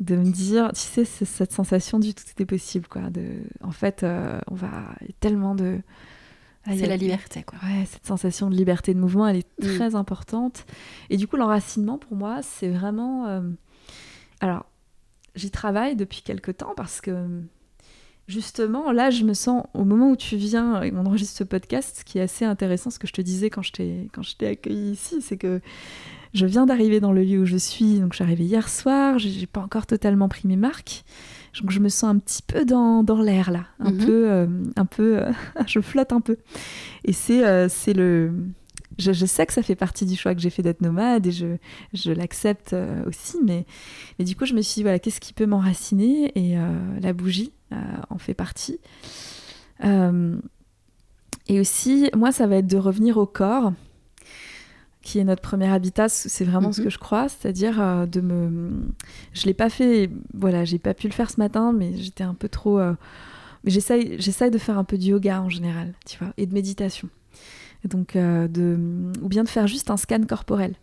[0.00, 3.08] de me dire, tu sais, c'est cette sensation du tout est possible, quoi.
[3.08, 3.22] De,
[3.62, 4.04] en fait,
[4.50, 4.68] on va
[5.00, 5.78] il y a tellement de
[6.66, 7.58] ah, c'est la liberté, quoi.
[7.62, 9.76] Ouais, cette sensation de liberté de mouvement, elle est mm.
[9.76, 10.64] très importante.
[11.10, 13.26] Et du coup, l'enracinement, pour moi, c'est vraiment...
[13.26, 13.42] Euh,
[14.40, 14.64] alors,
[15.34, 17.42] j'y travaille depuis quelques temps parce que,
[18.28, 21.98] justement, là, je me sens, au moment où tu viens et on enregistre ce podcast,
[21.98, 24.36] ce qui est assez intéressant, ce que je te disais quand je t'ai, quand je
[24.36, 25.60] t'ai accueilli ici, c'est que
[26.32, 28.00] je viens d'arriver dans le lieu où je suis.
[28.00, 31.04] Donc, je suis arrivée hier soir, j'ai pas encore totalement pris mes marques.
[31.60, 34.04] Donc je me sens un petit peu dans, dans l'air là, un mhm.
[34.04, 35.32] peu, euh, un peu, euh,
[35.66, 36.36] je flotte un peu.
[37.04, 38.32] Et c'est euh, c'est le,
[38.98, 41.32] je, je, sais que ça fait partie du choix que j'ai fait d'être nomade et
[41.32, 41.56] je,
[41.92, 42.74] je l'accepte
[43.06, 43.66] aussi, mais,
[44.18, 46.32] mais du coup je me suis dit voilà qu'est-ce qui peut m'enraciner?
[46.34, 46.56] Et
[47.00, 47.52] la bougie
[48.10, 48.78] en fait partie.
[49.82, 53.72] et aussi moi ça va être de revenir au corps
[55.04, 56.86] qui est notre premier habitat, c'est vraiment ce mhm.
[56.86, 58.72] que je crois, c'est-à-dire euh, de me.
[59.34, 62.32] Je l'ai pas fait, voilà, j'ai pas pu le faire ce matin, mais j'étais un
[62.32, 62.80] peu trop.
[62.80, 62.94] Euh,
[63.64, 67.08] j'essaye, j'essaye de faire un peu de yoga en général, tu vois, et de méditation.
[67.84, 68.78] donc, euh, de,
[69.20, 70.74] ou bien de faire juste un scan corporel,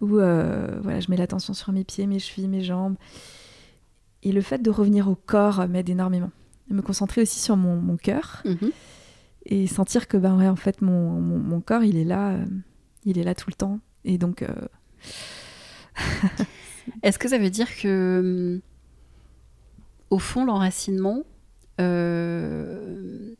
[0.00, 2.94] où voilà, je mets l'attention sur mes pieds, mes chevilles, mes jambes.
[4.22, 6.30] Et le fait de revenir au corps m'aide énormément.
[6.70, 8.70] me concentrer aussi sur mon, mon cœur mhm.
[9.46, 12.38] et sentir que, ben ouais, en fait, mon, mon, mon corps, il est là
[13.04, 13.80] il est là tout le temps.
[14.04, 14.42] Et donc.
[14.42, 14.54] Euh,
[17.02, 18.60] Est-ce que ça veut dire que,
[20.10, 21.22] au fond, l'enracinement
[21.80, 23.34] euh,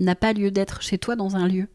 [0.00, 1.68] n'a pas lieu d'être chez toi dans un lieu?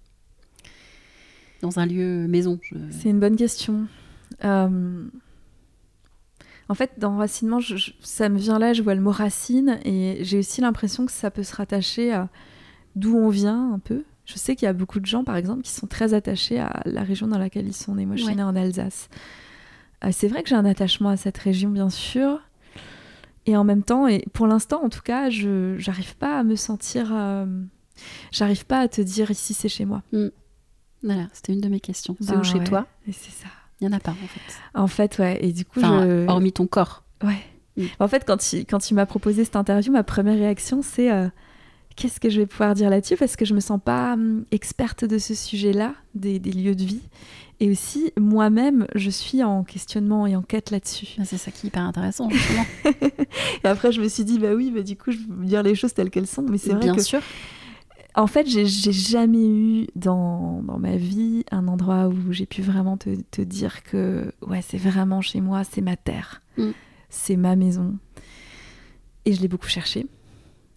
[1.62, 3.88] Dans un lieu maison C'est une bonne question.
[4.44, 5.06] Euh,
[6.70, 7.60] en fait, dans l'enracinement,
[8.02, 11.30] ça me vient là, je vois le mot racine, et j'ai aussi l'impression que ça
[11.30, 12.30] peut se rattacher à
[12.96, 14.04] d'où on vient un peu.
[14.32, 16.82] Je sais qu'il y a beaucoup de gens, par exemple, qui sont très attachés à
[16.86, 18.06] la région dans laquelle ils sont nés.
[18.06, 19.10] Moi, je suis née en Alsace.
[20.04, 22.40] Euh, c'est vrai que j'ai un attachement à cette région, bien sûr.
[23.46, 26.56] Et en même temps, et pour l'instant en tout cas, je j'arrive pas à me
[26.56, 27.10] sentir.
[27.12, 27.46] euh,
[28.32, 30.04] j'arrive pas à te dire ici c'est chez moi.
[31.04, 32.16] Voilà, c'était une de mes questions.
[32.22, 33.48] C'est Ben où chez ouais, toi Et c'est ça.
[33.80, 34.62] Il n'y en a pas en fait.
[34.76, 35.40] En fait, ouais.
[35.44, 36.28] Et du coup, Enfin, je.
[36.28, 37.04] hormis ton corps.
[37.24, 37.40] Ouais.
[37.78, 37.86] Mm.
[38.00, 41.28] En fait, quand il, quand il m'a proposé cette interview, ma première réaction, c'est euh,
[42.02, 43.16] qu'est-ce que je vais pouvoir dire là-dessus?
[43.18, 46.84] Parce que je me sens pas hum, experte de ce sujet-là, des, des lieux de
[46.84, 47.02] vie.
[47.60, 51.08] Et aussi, moi-même, je suis en questionnement et en quête là-dessus.
[51.20, 52.66] Ah, C'est ça qui est hyper intéressant, justement.
[53.64, 55.76] Et après, je me suis dit, bah oui, bah du coup, je vais dire les
[55.76, 56.42] choses telles qu'elles sont.
[56.42, 57.22] Mais c'est vrai Bien que, sûr.
[58.16, 62.64] en fait, j'ai j'ai jamais eu dans, dans ma vie un endroit où j'ai pu
[62.64, 66.72] vraiment te, te dire que, ouais, c'est vraiment chez moi, c'est ma terre, Mm.
[67.10, 67.96] c'est ma maison.
[69.26, 70.08] Et je l'ai beaucoup cherché.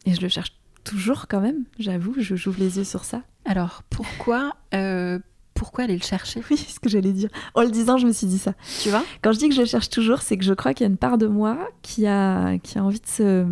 [0.05, 0.53] Et je le cherche
[0.85, 3.23] toujours quand même, j'avoue, je- j'ouvre les yeux sur ça.
[3.45, 5.19] Alors, pourquoi, euh,
[5.55, 6.43] pourquoi aller le chercher?
[6.51, 7.29] Oui, c'est ce que j'allais dire.
[7.55, 8.55] En le disant, je me suis dit ça.
[8.83, 9.05] Tu vois?
[9.23, 10.91] Quand je dis que je le cherche toujours, c'est que je crois qu'il y a
[10.91, 13.47] une part de moi qui a, qui a envie de se,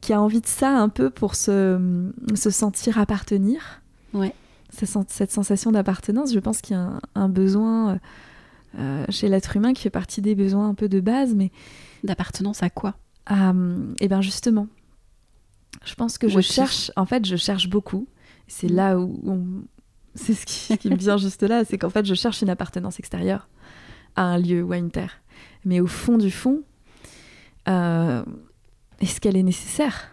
[0.00, 3.80] qui a envie de ça un peu pour se, se sentir appartenir.
[4.12, 4.34] Ouais.
[4.70, 7.98] Cette sensation d'appartenance, je pense qu'il y a un, un besoin
[8.78, 11.50] euh, chez l'être humain qui fait partie des besoins un peu de base, mais
[12.04, 12.94] D'appartenance à quoi?
[14.00, 14.66] et bien justement,
[15.84, 18.06] je pense que je cherche, en fait, je cherche beaucoup.
[18.46, 18.74] C'est Mm.
[18.74, 19.64] là où on-
[20.14, 22.50] c'est ce qui, ce qui me vient juste là, c'est qu'en fait, je cherche une
[22.50, 23.48] appartenance extérieure
[24.16, 25.20] à un lieu ou à une terre.
[25.64, 26.62] Mais au fond du fond,
[27.68, 28.22] euh,
[29.00, 30.10] est-ce qu'elle est nécessaire?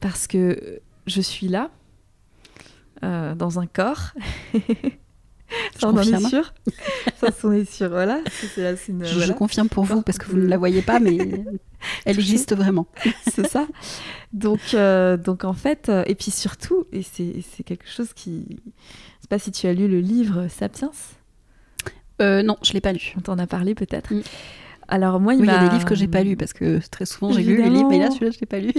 [0.00, 1.70] Parce que je suis là,
[3.02, 4.12] euh, dans un corps.
[5.80, 6.52] Ça, on en est sûr.
[7.20, 7.88] Ça, on est sûr.
[7.88, 8.20] Voilà.
[8.56, 9.32] Là, une- je, je voilà.
[9.34, 11.16] confirme pour vous parce que vous ne la voyez pas, mais
[12.04, 12.86] elle existe vraiment.
[13.32, 13.66] c'est ça.
[14.32, 18.44] Donc, euh, donc en fait, euh, et puis surtout, et c'est c'est quelque chose qui.
[18.50, 20.90] Je sais pas si tu as lu le livre Sapiens,
[22.20, 23.14] Euh, non, je l'ai pas lu.
[23.16, 24.12] on t'en a parlé peut-être.
[24.12, 24.22] Mm.
[24.90, 27.04] Alors moi, il Oui, y a des livres que j'ai pas lus parce que très
[27.04, 28.72] souvent j'ai lu les livres, mais là celui-là je l'ai pas lu.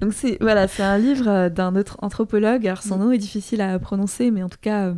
[0.00, 2.66] Donc c'est voilà, c'est un livre d'un autre anthropologue.
[2.66, 3.00] Alors son Mm.
[3.00, 4.94] nom est difficile à prononcer, mais en tout cas,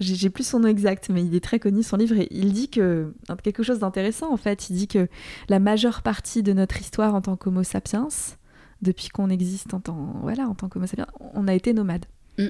[0.00, 2.68] j'ai plus son nom exact, mais il est très connu son livre et il dit
[2.68, 4.70] que quelque chose d'intéressant en fait.
[4.70, 5.08] Il dit que
[5.48, 8.08] la majeure partie de notre histoire en tant qu'Homo sapiens,
[8.82, 12.06] depuis qu'on existe en tant voilà en tant qu'Homo sapiens, on a été nomade.
[12.38, 12.46] Mm.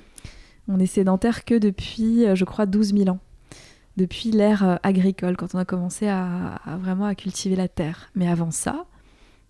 [0.68, 3.18] On est sédentaire que depuis, euh, je crois, 12 000 ans.
[3.96, 8.11] Depuis l'ère euh, agricole, quand on a commencé à, à vraiment à cultiver la terre.
[8.14, 8.86] Mais avant ça,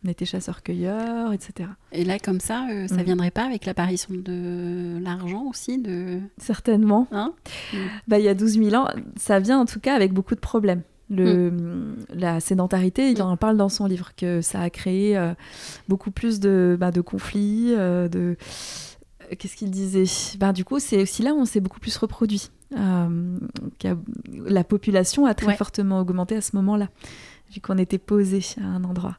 [0.05, 1.69] on était chasseurs-cueilleurs, etc.
[1.93, 3.03] Et là, comme ça, euh, ça Mm.
[3.03, 6.21] viendrait pas avec l'apparition de l'argent aussi de...
[6.39, 7.07] Certainement.
[7.13, 7.35] Hein
[8.09, 10.41] Bah, il y a 12 000 ans, ça vient en tout cas avec beaucoup de
[10.41, 10.83] problèmes.
[11.13, 11.53] Le,
[12.15, 15.35] La sédentarité, il en parle dans son livre, que ça a créé euh,
[15.89, 18.37] beaucoup plus de, bah, de conflits, euh, de...
[19.39, 20.05] Qu'est-ce qu'il disait?
[20.39, 22.49] Bah, Du coup, c'est aussi là où on s'est beaucoup plus reproduit.
[22.73, 25.57] La population a très Ouais.
[25.57, 26.89] fortement augmenté à ce moment-là,
[27.53, 29.17] vu qu'on était posé à un endroit.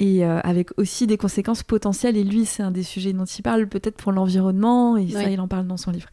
[0.00, 3.42] Et euh, avec aussi des conséquences potentielles, et lui, c'est un des sujets dont il
[3.42, 6.08] parle, peut-être pour l'environnement, et ça, il en parle dans son livre.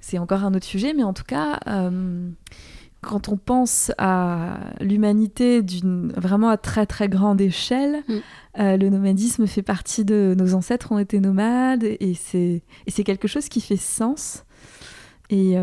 [0.00, 2.30] C'est encore un autre sujet, mais en tout cas, euh,
[3.02, 8.14] quand on pense à l'humanité d'une vraiment à très très grande échelle, Mm.
[8.58, 13.50] euh, le nomadisme fait partie de nos ancêtres ont été nomades et c'est quelque chose
[13.50, 14.44] qui fait sens.
[15.28, 15.56] Et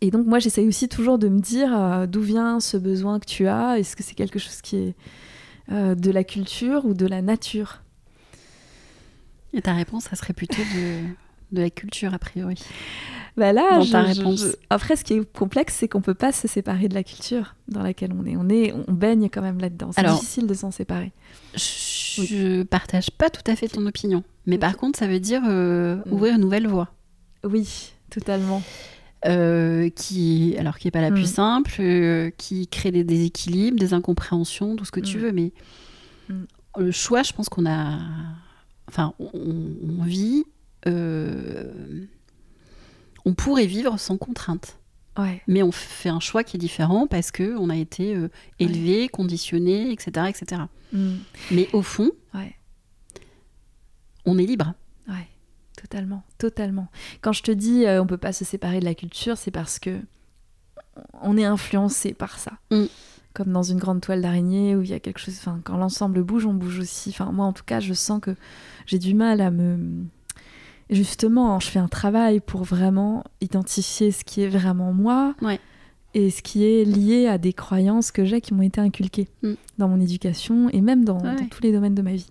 [0.00, 3.46] et donc moi j'essaye aussi toujours de me dire d'où vient ce besoin que tu
[3.46, 3.78] as?
[3.78, 4.94] Est-ce que c'est quelque chose qui est
[5.70, 7.82] euh, de la culture ou de la nature
[9.54, 11.02] Et ta réponse, ça serait plutôt de,
[11.52, 12.62] de la culture, a priori.
[13.36, 14.40] Bah là, Dans je- ta réponse.
[14.40, 17.54] je- Après, ce qui est complexe, c'est qu'on peut pas se séparer de la culture
[17.68, 18.36] dans laquelle on est.
[18.36, 19.90] On est, on baigne quand même là-dedans.
[19.92, 21.12] C'est difficile de s'en séparer.
[21.54, 24.22] Je partage pas tout à fait ton opinion.
[24.46, 26.12] Mais par contre, ça veut dire euh, Mm.
[26.12, 26.88] ouvrir une nouvelle voie.
[27.44, 28.62] Oui, totalement.
[29.26, 31.14] Euh, qui, alors qui est pas la Mm.
[31.14, 35.20] plus simple, euh, qui crée des déséquilibres, des incompréhensions, tout ce que tu Mm.
[35.20, 35.32] veux.
[35.32, 35.52] Mais
[36.28, 36.42] Mm.
[36.78, 37.98] le choix, je pense qu'on a.
[38.88, 40.44] Enfin, on, on vit.
[40.88, 41.70] euh,
[43.24, 44.78] On pourrait vivre sans contrainte.
[45.16, 45.42] Ouais.
[45.46, 48.16] Mais on fait un choix qui est différent parce que on a été
[48.58, 50.62] élevé, conditionné, etc., etc.
[50.92, 51.14] Mm.
[51.52, 52.56] Mais au fond, Ouais.
[54.26, 54.74] on est libre.
[55.82, 56.86] Totalement, totalement.
[57.20, 59.78] Quand je te dis euh, on peut pas se séparer de la culture, c'est parce
[59.78, 59.98] que
[61.22, 62.52] on est influencé par ça.
[62.70, 62.84] Mm.
[63.34, 65.34] Comme dans une grande toile d'araignée où il y a quelque chose.
[65.38, 67.08] Enfin, quand l'ensemble bouge, on bouge aussi.
[67.10, 68.36] Enfin, moi, en tout cas, je sens que
[68.86, 70.04] j'ai du mal à me.
[70.90, 75.58] Justement, je fais un travail pour vraiment identifier ce qui est vraiment moi Ouais.
[76.12, 79.52] et ce qui est lié à des croyances que j'ai qui m'ont été inculquées Mm.
[79.78, 81.36] dans mon éducation et même dans, Ouais.
[81.36, 82.26] dans tous les domaines de ma vie.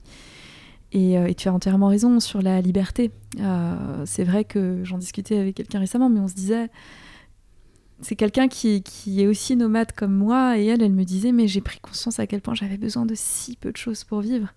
[0.92, 3.12] Et, euh, et tu as entièrement raison sur la liberté.
[3.40, 6.70] Euh, c'est vrai que j'en discutais avec quelqu'un récemment, mais on se disait,
[8.02, 11.48] c'est quelqu'un qui, qui, est aussi nomade comme moi, et elle, elle me disait, mais
[11.48, 14.54] j'ai pris conscience à quel point j'avais besoin de si peu de choses pour vivre.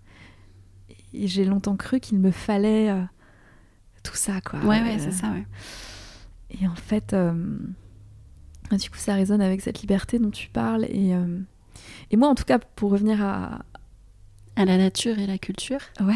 [1.12, 3.02] Et j'ai longtemps cru qu'il me fallait euh,
[4.02, 4.58] tout ça, quoi.
[4.60, 5.46] Ouais, ouais, c'est ça, ouais.
[6.50, 7.14] Et en fait,
[8.72, 10.84] du coup, ça résonne avec cette liberté dont tu parles.
[10.86, 11.12] Et,
[12.10, 13.64] et moi, en tout cas, pour revenir à...
[14.56, 15.80] À la nature et la culture.
[16.00, 16.14] Ouais.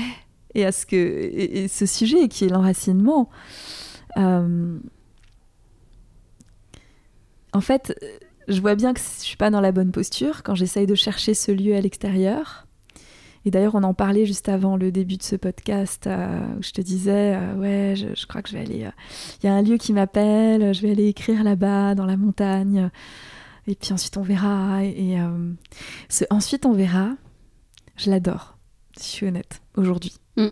[0.55, 3.28] Et à ce, que, et, ce sujet qui est l'enracinement.
[4.16, 4.78] Euh,
[7.53, 7.99] en fait,
[8.49, 11.34] je vois bien que je suis pas dans la bonne posture quand j'essaye de chercher
[11.34, 12.66] ce lieu à l'extérieur.
[13.45, 16.72] Et d'ailleurs, on en parlait juste avant le début de ce podcast euh, où je
[16.72, 18.89] te disais, euh, ouais, je, crois que je vais aller.
[19.43, 22.91] Il y a un lieu qui m'appelle, je vais aller écrire là-bas, dans la montagne.
[23.66, 24.84] Et puis ensuite, on verra.
[24.84, 25.16] Et,
[26.30, 27.11] ensuite, on verra,
[27.99, 28.57] je l'adore,
[28.97, 30.15] si je suis honnête, aujourd'hui.
[30.37, 30.49] Mm.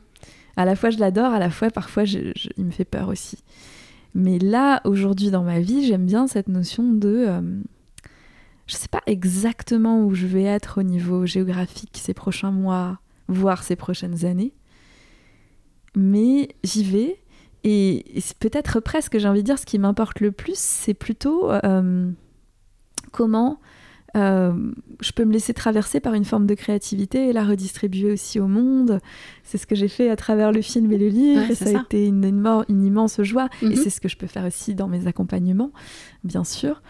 [0.56, 3.38] À la fois, je l'adore, à la fois, parfois, il me fait peur aussi.
[4.14, 7.42] Mais là, aujourd'hui, dans ma vie, j'aime bien cette notion de
[8.66, 12.98] je ne sais pas exactement où je vais être au niveau géographique ces prochains mois,
[13.28, 14.54] voire ces prochaines années.
[15.94, 17.22] Mais j'y vais.
[17.62, 18.04] Et,
[18.40, 22.10] peut-être presque, j'ai envie de dire, ce qui m'importe le plus, c'est plutôt euh,
[23.12, 23.60] comment
[24.16, 24.52] euh,
[25.00, 28.46] je peux me laisser traverser par une forme de créativité et la redistribuer aussi au
[28.46, 29.00] monde.
[29.44, 31.82] C'est ce que j'ai fait à travers le film et le livre, et ça, a
[31.82, 33.48] été une, une, immense joie.
[33.62, 33.76] Et mhm.
[33.76, 35.70] c'est ce que je peux faire aussi dans mes accompagnements,
[36.24, 36.82] bien sûr.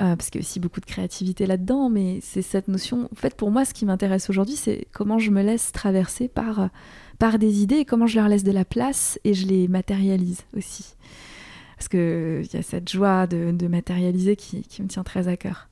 [0.00, 3.08] Euh, parce qu'il y a aussi beaucoup de créativité là-dedans, mais c'est cette notion.
[3.12, 6.70] En fait, pour moi, ce qui m'intéresse aujourd'hui, c'est comment je me laisse traverser par,
[7.18, 10.42] par des idées et comment je leur laisse de la place et je les matérialise
[10.56, 10.94] aussi.
[11.76, 15.36] Parce qu'il y a cette joie de, de matérialiser qui, qui, me tient très à
[15.36, 15.68] cœur.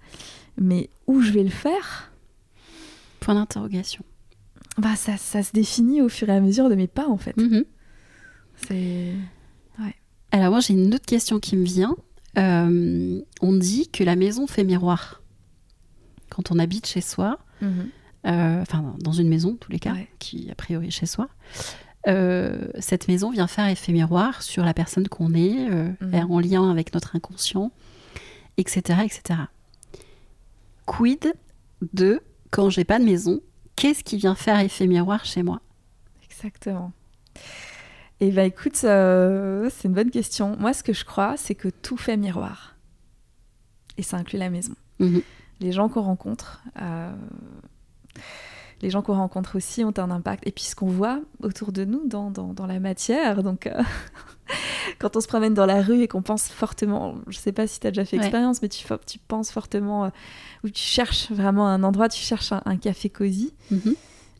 [0.59, 2.13] Mais où je vais le faire?
[3.21, 4.05] Point d'interrogation.
[4.79, 7.35] Bah, ça, ça, se définit au fur et à mesure de mes pas, en fait.
[8.57, 9.13] C'est.
[9.79, 9.95] Ouais.
[10.33, 11.97] Alors, moi, j'ai une autre question qui me vient.
[12.39, 15.23] Euh, on dit que la maison fait miroir.
[16.29, 17.89] Quand on habite chez soi, mhm.
[18.27, 21.29] euh, enfin dans une maison, en tous les cas, qui a priori est chez soi,
[22.09, 26.31] euh, cette maison vient faire effet miroir sur la personne qu'on est, mhm.
[26.31, 27.73] en lien avec notre inconscient,
[28.59, 29.41] etc., etc.
[30.87, 31.35] Quid
[31.93, 33.41] de quand j'ai pas de maison,
[33.75, 35.61] qu'est-ce qui vient faire effet miroir chez moi?
[36.25, 36.93] Exactement.
[38.21, 40.57] Eh bien, écoute, euh, c'est une bonne question.
[40.57, 42.77] Moi, ce que je crois, c'est que tout fait miroir.
[43.99, 44.75] Et ça inclut la maison.
[45.01, 45.23] Mhm.
[45.61, 47.15] Les gens qu'on rencontre, euh,
[48.83, 50.47] les gens qu'on rencontre aussi ont un impact.
[50.47, 53.43] Et puis, ce qu'on voit autour de nous dans, dans, la matière.
[53.43, 53.83] Donc, euh,
[54.99, 57.67] quand on se promène dans la rue et qu'on pense fortement, je ne sais pas
[57.67, 60.11] si tu as déjà fait expérience, mais tu, tu penses fortement,
[60.65, 63.55] ou tu cherches vraiment un endroit, tu cherches un, café cosy.
[63.71, 63.95] Mhm.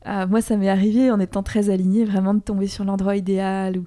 [0.07, 3.79] Ah, moi, ça m'est arrivé en étant très alignée, vraiment de tomber sur l'endroit idéal
[3.79, 3.87] ou,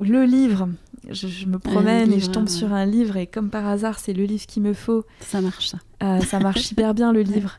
[0.00, 0.68] le livre.
[1.10, 4.24] Je, me promène et je tombe sur un livre et comme par hasard, c'est le
[4.24, 5.04] livre qu'il me faut.
[5.20, 5.78] Ça marche, ça.
[6.02, 7.58] Euh, ça marche hyper bien, le livre.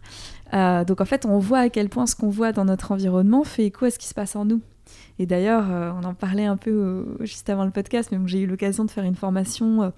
[0.54, 3.44] Euh, donc en fait, on voit à quel point ce qu'on voit dans notre environnement
[3.44, 4.62] fait écho à ce qui se passe en nous.
[5.20, 8.48] Et d'ailleurs, euh, on en parlait un peu juste avant le podcast, mais j'ai eu
[8.48, 9.92] l'occasion de faire une formation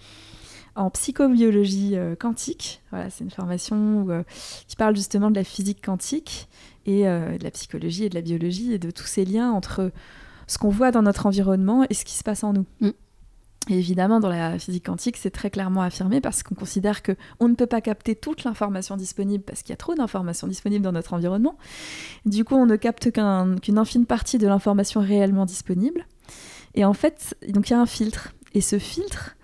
[0.75, 2.81] en psychobiologie quantique.
[2.91, 4.23] Voilà, c'est une formation
[4.67, 6.49] qui parle justement de la physique quantique
[6.85, 9.91] et euh, de la psychologie et de la biologie et de tous ces liens entre
[10.47, 12.65] ce qu'on voit dans notre environnement et ce qui se passe en nous.
[12.79, 12.89] Mm.
[13.69, 17.53] Évidemment, dans la physique quantique, c'est très clairement affirmé parce qu'on considère que on ne
[17.53, 21.13] peut pas capter toute l'information disponible parce qu'il y a trop d'informations disponibles dans notre
[21.13, 21.57] environnement.
[22.25, 26.07] Du coup, on ne capte qu'une infime partie de l'information réellement disponible.
[26.73, 28.33] Et en fait, donc il y a un filtre.
[28.53, 29.35] Et ce filtre,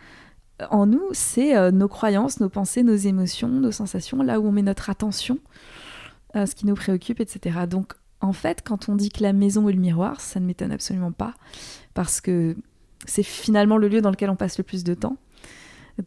[0.72, 4.51] en nous, c'est euh, nos croyances, nos pensées, nos émotions, nos sensations, là où on
[4.51, 5.38] met notre attention,
[6.36, 7.59] euh, ce qui nous préoccupe, etc.
[7.70, 10.72] Donc, en fait, quand on dit que la maison est le miroir, ça ne m'étonne
[10.72, 11.36] absolument pas,
[11.93, 12.55] parce que
[13.05, 15.17] c'est finalement le lieu dans lequel on passe le plus de temps.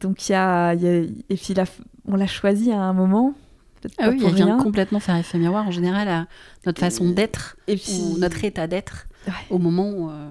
[0.00, 1.54] Donc, il y a, Et puis,
[2.06, 3.34] on l'a choisi à un moment.
[3.98, 6.26] Ah oui, elle vient complètement faire effet miroir en général à
[6.66, 7.98] notre façon d'être et puis...
[7.98, 9.08] ou notre état d'être
[9.48, 10.28] au moment où, euh,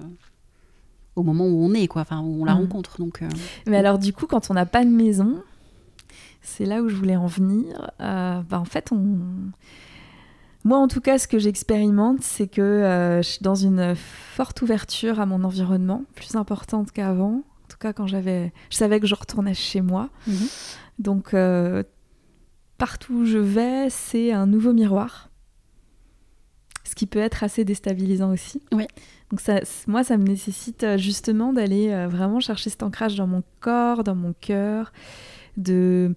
[1.16, 2.58] au moment où on est quoi, enfin où on la mm.
[2.58, 2.98] rencontre.
[2.98, 3.22] Donc.
[3.22, 3.28] Euh,
[3.66, 5.42] Mais alors du coup, quand on n'a pas de maison,
[6.42, 7.90] c'est là où je voulais en venir.
[7.98, 9.18] bah, en fait, on
[10.64, 14.60] moi, en tout cas, ce que j'expérimente, c'est que euh, je suis dans une forte
[14.60, 17.42] ouverture à mon environnement, plus importante qu'avant.
[17.64, 20.10] En tout cas, quand j'avais, je savais que je retournais chez moi.
[20.26, 20.48] Mhm.
[20.98, 21.82] Donc, euh,
[22.76, 25.30] partout où je vais, c'est un nouveau miroir.
[26.84, 28.60] Ce qui peut être assez déstabilisant aussi.
[28.72, 28.86] Oui.
[29.30, 33.42] Donc, ça, moi, ça me nécessite euh, justement d'aller vraiment chercher cet ancrage dans mon
[33.60, 34.92] corps, dans mon cœur,
[35.56, 36.14] de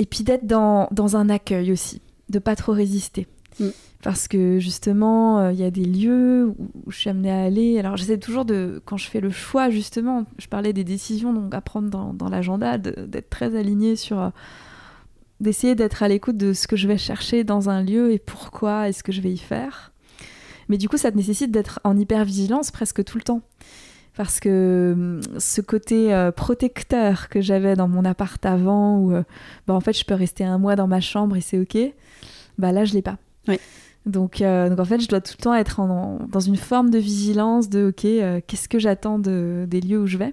[0.00, 3.26] et puis d'être dans, dans, un accueil aussi de pas trop résister.
[3.60, 3.68] Mm.
[4.02, 7.42] Parce que justement, euh, il y a des lieux où, où je suis amenée à
[7.44, 7.78] aller.
[7.78, 11.54] Alors j'essaie toujours de, quand je fais le choix, justement, je parlais des décisions donc
[11.54, 14.20] à prendre dans, dans l'agenda, d'être très alignée sur.
[14.20, 14.30] euh,
[15.40, 18.88] d'essayer d'être à l'écoute de ce que je vais chercher dans un lieu et pourquoi
[18.88, 19.92] est-ce que je vais y faire.
[20.68, 23.42] Mais du coup, ça te nécessite d'être en hyper-vigilance presque tout le temps.
[24.16, 29.22] Parce que hum, ce côté euh, protecteur que j'avais dans mon appart avant, où euh,
[29.66, 31.76] bah, en fait je peux rester un mois dans ma chambre et c'est ok,
[32.58, 33.18] bah là je l'ai pas.
[33.48, 33.58] Oui.
[34.06, 35.88] Donc, euh, donc en fait je dois tout le temps être en-
[36.20, 40.00] en- dans une forme de vigilance de ok, euh, qu'est-ce que j'attends de, des lieux
[40.02, 40.32] où je vais?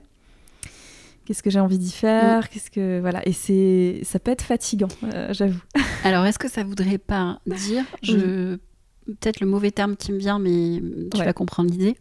[1.25, 2.49] Qu'est-ce que j'ai envie d'y faire?
[2.49, 5.61] Qu'est-ce que voilà et c'est ça peut être fatigant, euh, j'avoue.
[6.03, 8.57] Alors, est-ce que ça voudrait pas dire, je
[9.05, 11.25] peut-être le mauvais terme qui me vient, mais tu Ouais.
[11.25, 11.95] vas comprendre l'idée.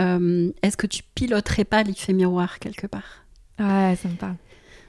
[0.00, 3.24] Euh, est-ce que tu piloterais pas l'effet miroir quelque part?
[3.58, 4.36] Ouais, ça me parle.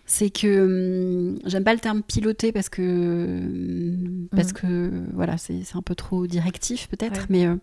[0.05, 4.53] C'est que hum, j'aime pas le terme piloter parce que hum, parce Mhm.
[4.53, 7.26] que voilà c'est un peu trop directif peut-être, Ouais.
[7.30, 7.55] mais euh,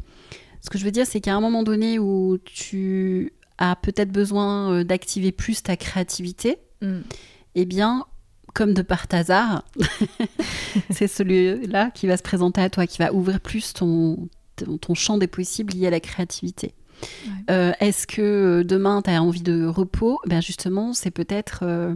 [0.63, 4.73] ce que je veux dire c'est qu'à un moment donné où tu as peut-être besoin
[4.73, 6.59] euh, d'activer plus ta créativité,
[7.57, 8.05] eh bien,
[8.55, 9.65] comme de par hasard,
[10.91, 14.95] c'est celui-là qui va se présenter à toi, qui va ouvrir plus ton, ton, ton
[14.95, 16.73] champ des possibles lié à la créativité.
[17.27, 17.31] Ouais.
[17.51, 18.23] Euh, Est-ce que
[18.61, 20.19] euh, demain, tu as envie de repos?
[20.27, 21.95] Ben Justement, c'est peut-être euh,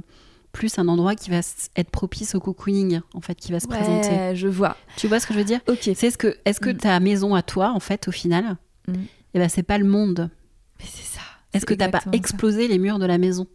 [0.53, 1.38] plus un endroit qui va
[1.76, 4.34] être propice au cocooning, en fait, qui va se présenter.
[4.34, 4.76] Je vois.
[4.96, 5.61] Tu vois ce que je veux dire?
[5.68, 5.90] Ok.
[5.94, 6.76] C'est ce que, Est-ce que Mm.
[6.76, 8.57] ta maison à toi, en fait, au final,
[8.88, 8.92] Mm.
[9.34, 10.30] eh ben, c'est pas le monde?
[10.78, 11.20] Mais c'est ça.
[11.53, 12.11] Est-ce C'est que t'as pas ça.
[12.12, 13.46] explosé les murs de la maison?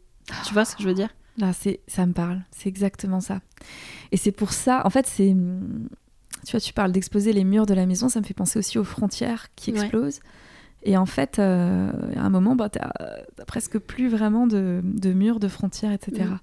[0.46, 1.10] Tu vois ce que je veux dire?
[1.38, 2.42] Là, c'est, ça me parle.
[2.52, 3.42] C'est exactement ça.
[4.12, 5.36] Et c'est pour ça, en fait, c'est.
[6.46, 8.78] Tu vois, tu parles d'exploser les murs de la maison, ça me fait penser aussi
[8.80, 9.80] aux frontières qui Ouais.
[10.88, 12.90] Et en fait, euh, à un moment, bah, t'as,
[13.46, 16.24] presque plus vraiment de, de murs, de frontières, etc.
[16.24, 16.40] Mhm.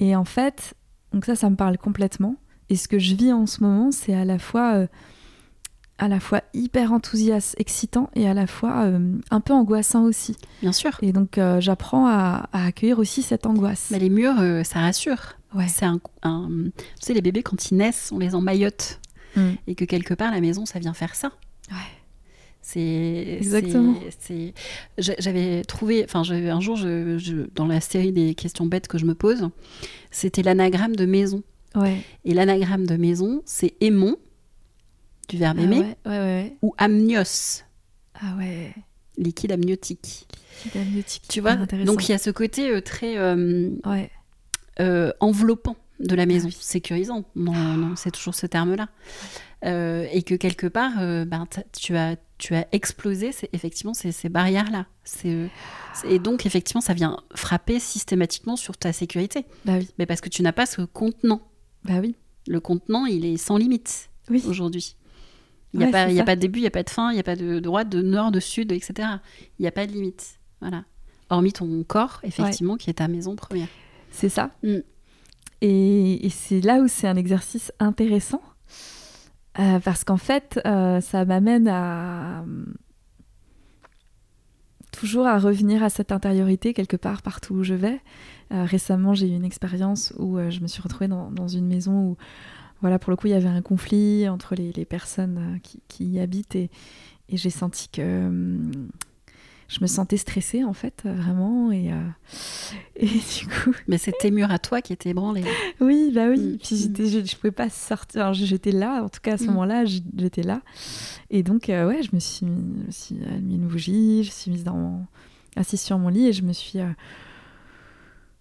[0.00, 0.74] Et en fait,
[1.14, 2.36] donc ça, ça me parle complètement.
[2.68, 4.86] Et ce que je vis en ce moment, c'est à la fois, euh,
[5.96, 10.36] à la fois hyper enthousiaste, excitant, et à la fois euh, un peu angoissant aussi.
[10.60, 10.92] Bien sûr.
[11.00, 13.88] Et donc, euh, j'apprends à, à accueillir aussi cette angoisse.
[13.90, 15.38] Mais les murs, euh, ça rassure.
[15.54, 15.68] Ouais.
[15.68, 19.00] C'est un, un- Tu sais, les bébés, quand ils naissent, on les emmaillote.
[19.36, 19.50] Mm.
[19.66, 21.32] Et que quelque part, la maison, ça vient faire ça.
[21.70, 21.76] Ouais.
[22.72, 23.36] C'est.
[23.38, 23.94] Exactement.
[24.98, 26.04] J'avais trouvé.
[26.04, 29.48] Enfin, un jour, je, je- dans la série des questions bêtes que je me pose,
[30.10, 31.42] c'était l'anagramme de maison.
[31.74, 31.98] Ouais.
[32.24, 34.16] Et l'anagramme de maison, c'est aimon,
[35.28, 37.62] du verbe Ah aimer, ouais, ou amnios,
[38.14, 38.72] Ah ouais.
[39.18, 40.26] liquide amniotique.
[40.64, 41.22] Liquide amniotique.
[41.28, 41.56] Tu vois.
[41.56, 43.16] Donc, il y a ce côté euh, très.
[43.18, 43.70] euh,
[44.80, 46.58] euh, enveloppant de la maison, Ah oui.
[46.60, 47.24] sécurisant.
[47.36, 48.88] Non, non, c'est toujours ce terme-là.
[49.64, 51.46] Euh, et que quelque part, euh, ben,
[51.78, 54.86] tu, as, tu as explosé c'est, effectivement ces, ces barrières-là.
[55.04, 55.48] C'est,
[56.04, 59.44] et donc, effectivement, ça vient frapper systématiquement sur ta sécurité.
[59.64, 59.88] Bah oui.
[59.98, 61.42] Mais parce que tu n'as pas ce contenant.
[61.84, 62.16] Bah oui.
[62.48, 64.42] Le contenant, il est sans limite Oui.
[64.46, 64.96] aujourd'hui.
[65.72, 66.90] Il n'y a, Ouais, pas- y a pas de début, il n'y a pas de
[66.90, 69.08] fin, il n'y a pas de droite, de nord, de sud, etc.
[69.58, 70.38] Il n'y a pas de limite.
[70.60, 70.84] Voilà.
[71.28, 73.68] Hormis ton corps, effectivement, qui est ta maison première.
[74.10, 74.50] C'est ça.
[74.64, 74.78] Mm.
[75.60, 78.42] Et, et c'est là où c'est un exercice intéressant.
[79.58, 82.44] Euh, parce qu'en fait, euh, ça m'amène à.
[84.92, 88.00] Toujours à revenir à cette intériorité quelque part partout où je vais.
[88.52, 91.92] Euh, récemment, j'ai eu une expérience où euh, je me suis retrouvée dans, une maison
[91.92, 92.16] où,
[92.80, 96.18] voilà, pour le coup, il y avait un conflit entre les, personnes euh, qui, y
[96.18, 96.70] habitent et,
[97.32, 98.58] j'ai senti que
[99.70, 101.70] je me sentais stressée en fait, euh, vraiment.
[101.70, 101.96] Et, euh,
[102.96, 105.44] et du coup, Mais tes murs à toi qui étaient ébranlés.
[105.80, 106.54] oui, bah oui.
[106.54, 106.58] Mm.
[106.58, 108.22] Puis j'étais, je, je pouvais pas sortir.
[108.22, 109.46] Alors, j'étais là, en tout cas à ce Mm.
[109.46, 110.60] moment-là, j'étais là.
[111.30, 114.30] Et donc, euh, ouais, je me suis, mis, je me suis allumé une bougie, je
[114.32, 115.06] suis mise dans mon,
[115.54, 116.90] assise sur mon lit et je me suis euh,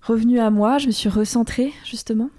[0.02, 0.80] revenue à moi.
[0.80, 2.32] Je me suis recentrée justement.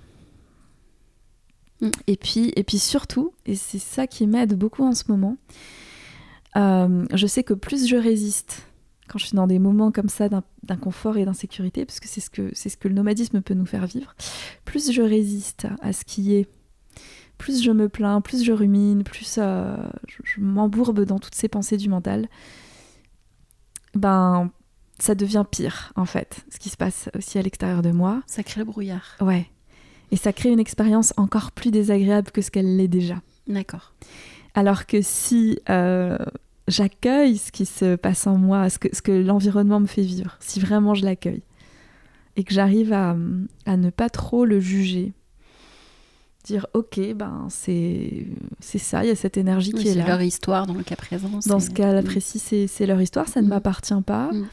[1.81, 1.91] Mm.
[2.09, 5.37] Et puis, et puis surtout, et c'est ça qui m'aide beaucoup en ce moment.
[6.57, 8.67] je sais que plus je résiste
[9.11, 12.21] quand je suis dans des moments comme ça d'in- d'inconfort et d'insécurité, parce que c'est
[12.21, 14.15] ce que c'est ce que le nomadisme peut nous faire vivre,
[14.65, 16.49] plus je résiste à ce qui est,
[17.39, 21.49] plus je me plains, plus je rumine, plus euh, je, je m'embourbe dans toutes ces
[21.49, 22.29] pensées du mental,
[23.95, 24.51] ben
[24.99, 28.23] ça devient pire en fait, ce qui se passe aussi à l'extérieur de moi.
[28.27, 29.17] Ça crée le brouillard.
[29.21, 29.47] Ouais.
[30.13, 33.23] Et ça crée une expérience encore plus désagréable que ce qu'elle l'est déjà.
[33.47, 33.95] D'accord.
[34.55, 36.19] Alors que si euh,
[36.69, 40.37] j'accueille ce qui se passe en moi, ce que, ce que l'environnement me fait vivre,
[40.41, 41.43] si vraiment je l'accueille,
[42.37, 43.17] et que j'arrive à,
[43.67, 45.13] à ne pas trop le juger,
[46.45, 48.27] dire ok, ben c'est
[48.61, 50.07] c'est ça, il y a cette énergie Oui, qui est c'est là.
[50.07, 51.29] leur histoire dans le cas présent.
[51.47, 52.05] Dans c'est- ce cas Mm.
[52.05, 53.51] précis, c'est c'est leur histoire, ça ne Mm.
[53.51, 54.31] m'appartient pas.
[54.33, 54.47] Mm.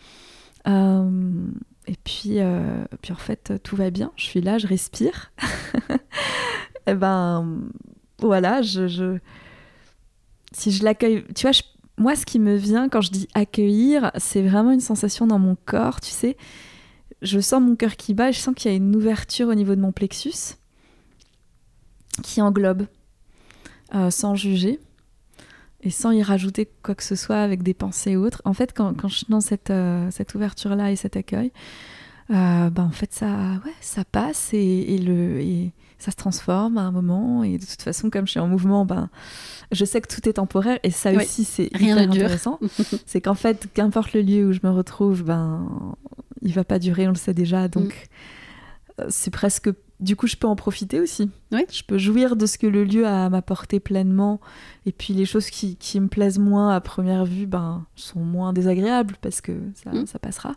[0.68, 1.48] Euh,
[1.88, 4.12] et puis, euh, puis en fait, tout va bien.
[4.18, 5.32] Je suis là, je respire.
[6.88, 7.62] et ben
[8.20, 9.18] voilà, je, je,
[10.52, 11.52] si je l'accueille, tu vois,
[11.98, 15.58] moi, ce qui me vient quand je dis accueillir, c'est vraiment une sensation dans mon
[15.66, 16.38] corps, tu sais.
[17.24, 19.76] Je sens mon cœur qui bat, je sens qu'il y a une ouverture au niveau
[19.76, 20.56] de mon plexus
[22.22, 22.86] qui englobe,
[23.96, 24.80] euh, sans juger
[25.82, 28.42] et sans y rajouter quoi que ce soit avec des pensées ou autres.
[28.46, 31.52] En fait, quand, je suis dans cette, euh, cette ouverture-là et cet accueil,
[32.30, 35.40] euh, ben, en fait, ça, ouais, ça passe et, le,
[36.00, 37.44] ça se transforme à un moment.
[37.44, 39.10] Et de toute façon, comme je suis en mouvement, ben,
[39.72, 40.80] je sais que tout est temporaire.
[40.84, 42.60] Et ça aussi, c'est hyper intéressant.
[43.06, 45.96] c'est qu'en fait, qu'importe le lieu où je me retrouve, ben,
[46.42, 47.68] il va pas durer, on le sait déjà.
[47.68, 48.10] Donc,
[49.00, 49.04] mm.
[49.10, 49.70] c'est presque
[50.00, 51.32] du coup, je peux en profiter aussi.
[51.52, 51.66] Oui.
[51.72, 54.40] Je peux jouir de ce que le lieu a à m'apporter pleinement.
[54.86, 58.54] Et puis les choses qui, qui, me plaisent moins à première vue ben, sont moins
[58.54, 60.06] désagréables parce que ça, mm.
[60.06, 60.54] ça passera.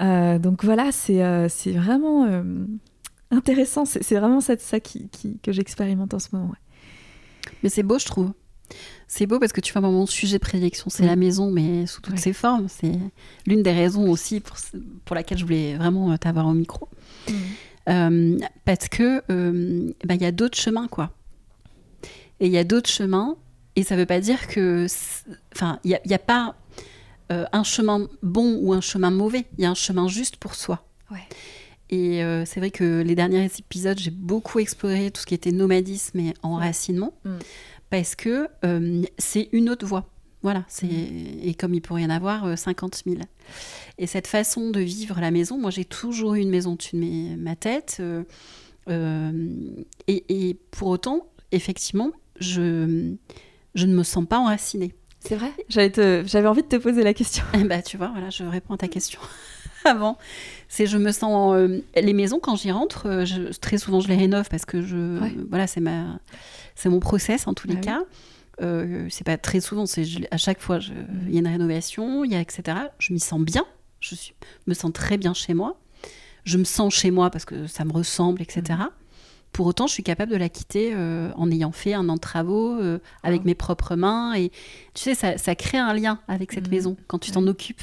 [0.00, 2.42] Euh, donc voilà, c'est euh, vraiment euh,
[3.32, 3.84] intéressant.
[3.84, 6.52] C'est vraiment ça, ça qui, qui, que j'expérimente en ce moment.
[7.62, 8.32] Mais c'est beau, je trouve.
[9.08, 12.00] C'est beau parce que tu vois, mon sujet de prédilection, c'est la maison, mais sous
[12.00, 12.68] toutes ses formes.
[12.68, 12.98] C'est
[13.46, 14.56] l'une des raisons aussi pour,
[15.04, 16.88] pour laquelle je voulais vraiment t'avoir au micro.
[17.28, 17.32] Mm.
[17.88, 21.10] Euh, parce que euh, bah, il y a d'autres chemins, quoi.
[22.40, 23.36] Et il y a d'autres chemins,
[23.76, 24.86] et ça veut pas dire que.
[25.54, 26.54] Enfin, il n'y a, a, pas
[27.30, 30.54] euh, un chemin bon ou un chemin mauvais, il y a un chemin juste pour
[30.54, 30.86] soi.
[31.10, 31.26] Ouais.
[31.94, 36.18] Et c'est vrai que les derniers épisodes, j'ai beaucoup exploré tout ce qui était nomadisme
[36.20, 37.36] et enracinement, mm.
[37.90, 38.48] parce que
[39.18, 40.08] c'est une autre voie.
[40.42, 41.38] Voilà, c'est mm.
[41.42, 43.20] et comme il pourrait y en avoir 50 000.
[43.98, 47.36] Et cette façon de vivre la maison, moi j'ai toujours eu une maison au-dessus de
[47.36, 47.98] ma tête.
[48.00, 48.24] Euh,
[48.88, 49.56] euh,
[50.08, 53.14] et, pour autant, effectivement, je,
[53.74, 54.94] je ne me sens pas enracinée.
[55.20, 55.52] C'est vrai?
[55.68, 57.44] J'avais envie de te poser la question.
[57.66, 59.20] bah tu vois, voilà, je réponds à ta question
[59.84, 60.18] avant.
[60.74, 64.16] C'est je me sens euh, les maisons quand j'y rentre, je, très souvent je les
[64.16, 65.18] rénove parce que je
[65.50, 66.18] voilà c'est ma
[66.74, 68.00] c'est mon process en tous les ah
[68.60, 69.06] cas.
[69.10, 71.26] c'est pas très souvent, c'est à chaque fois mm.
[71.28, 72.78] il y a une rénovation, il y a etc.
[72.98, 73.66] Je m'y sens bien
[74.02, 74.16] je
[74.66, 75.76] me sens très bien chez moi.
[76.44, 78.62] Je me sens chez moi parce que ça me ressemble, etc.
[78.78, 78.88] Mm.
[79.52, 82.20] Pour autant, je suis capable de la quitter euh, en ayant fait un an de
[82.20, 83.46] travaux euh, avec ah.
[83.46, 84.34] mes propres mains.
[84.34, 84.50] Et
[84.94, 86.70] tu sais, ça, crée un lien avec cette mm.
[86.70, 87.82] maison quand tu t'en occupes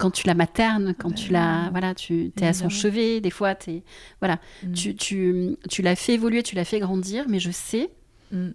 [0.00, 3.52] quand tu la maternes, quand tu la, voilà, tu es à son chevet, des fois,
[3.68, 3.82] es,
[4.20, 4.72] voilà, mm.
[4.72, 7.90] tu, tu, tu l'as fait évoluer, tu l'as fait grandir, mais je sais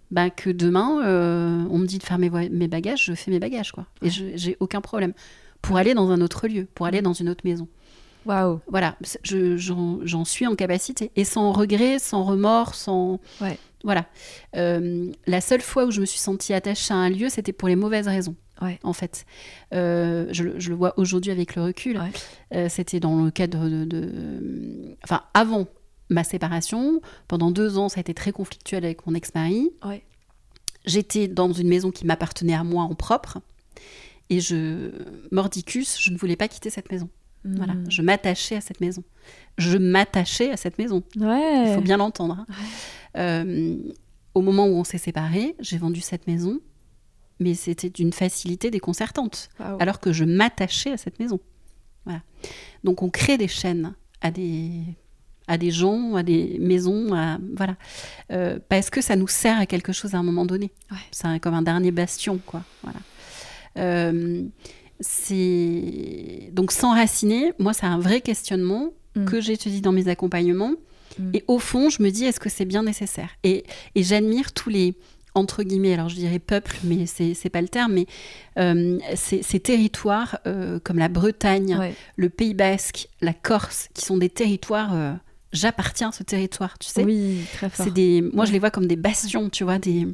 [0.09, 3.39] bah, que demain, euh, on me dit de faire mes, mes, bagages, je fais mes
[3.39, 3.85] bagages, quoi.
[4.01, 5.13] Et j'ai aucun problème
[5.61, 7.03] pour aller dans un autre lieu, pour aller mm.
[7.03, 7.67] dans une autre maison.
[8.25, 8.59] Waouh.
[8.67, 11.11] Voilà, j'en suis en capacité.
[11.15, 13.19] Et sans regret, sans remords, sans.
[13.39, 13.59] Ouais.
[13.83, 14.07] Voilà.
[14.55, 17.67] Euh, la seule fois où je me suis sentie attachée à un lieu, c'était pour
[17.67, 18.35] les mauvaises raisons.
[18.61, 18.79] Ouais.
[18.83, 19.25] En fait,
[19.73, 21.99] euh, je, le vois aujourd'hui avec le recul.
[22.53, 25.67] Euh, c'était dans le cadre de, de, Enfin, avant
[26.09, 29.71] ma séparation, pendant deux ans, ça a été très conflictuel avec mon ex-mari.
[29.83, 30.03] Ouais.
[30.85, 33.39] J'étais dans une maison qui m'appartenait à moi en propre.
[34.29, 34.91] Et je,
[35.31, 37.09] mordicus, je ne voulais pas quitter cette maison.
[37.43, 37.85] Voilà, hmm.
[37.89, 39.03] je m'attachais à cette maison.
[39.57, 41.03] Je m'attachais à cette maison.
[41.17, 41.69] Ouais.
[41.69, 42.39] Il faut bien l'entendre.
[42.39, 42.53] Hein.
[43.17, 43.77] Euh,
[44.33, 46.59] au moment où on s'est séparés, j'ai vendu cette maison,
[47.39, 51.39] mais c'était d'une facilité déconcertante, alors que je m'attachais à cette maison.
[52.05, 52.21] Voilà.
[52.83, 54.83] Donc on crée des chaînes à des
[55.47, 57.75] à des gens, à des maisons, à, voilà,
[58.31, 60.71] euh, parce que ça nous sert à quelque chose à un moment donné.
[60.91, 60.97] Ouais.
[61.11, 62.63] C'est comme un dernier bastion, quoi.
[62.81, 62.99] Voilà.
[63.77, 64.43] Euh,
[64.99, 67.53] c'est donc s'enraciner.
[67.59, 69.25] Moi, c'est un vrai questionnement mm.
[69.25, 70.73] que j'étudie dans mes accompagnements.
[71.19, 71.31] Mm.
[71.35, 73.29] Et au fond, je me dis, est-ce que c'est bien nécessaire?
[73.43, 74.95] Et, et j'admire tous les
[75.35, 78.07] entre guillemets, alors je dirais peuple, mais c'est pas le terme, mais
[78.57, 84.29] euh, ces, territoires euh, comme la Bretagne, le Pays Basque, la Corse, qui sont des
[84.29, 85.17] territoires
[85.55, 87.03] j'appartiens à ce territoire, tu sais.
[87.03, 87.89] Oui, très fort.
[87.91, 90.05] Des, moi, je les vois comme des bastions, tu vois, des,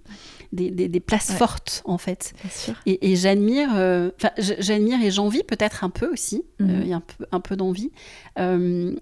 [0.51, 2.33] des, des, places fortes, en fait.
[2.85, 6.97] Et, et j'admire, euh, j'admire et j'envie peut-être un peu aussi, euh, il y a
[6.97, 7.91] un peu, un peu d'envie,
[8.39, 8.95] euh,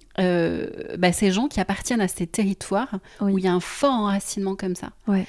[0.98, 4.56] bah, ces gens qui appartiennent à ces territoires où il y a un fort enracinement
[4.56, 4.92] comme ça.
[5.08, 5.26] Ouais.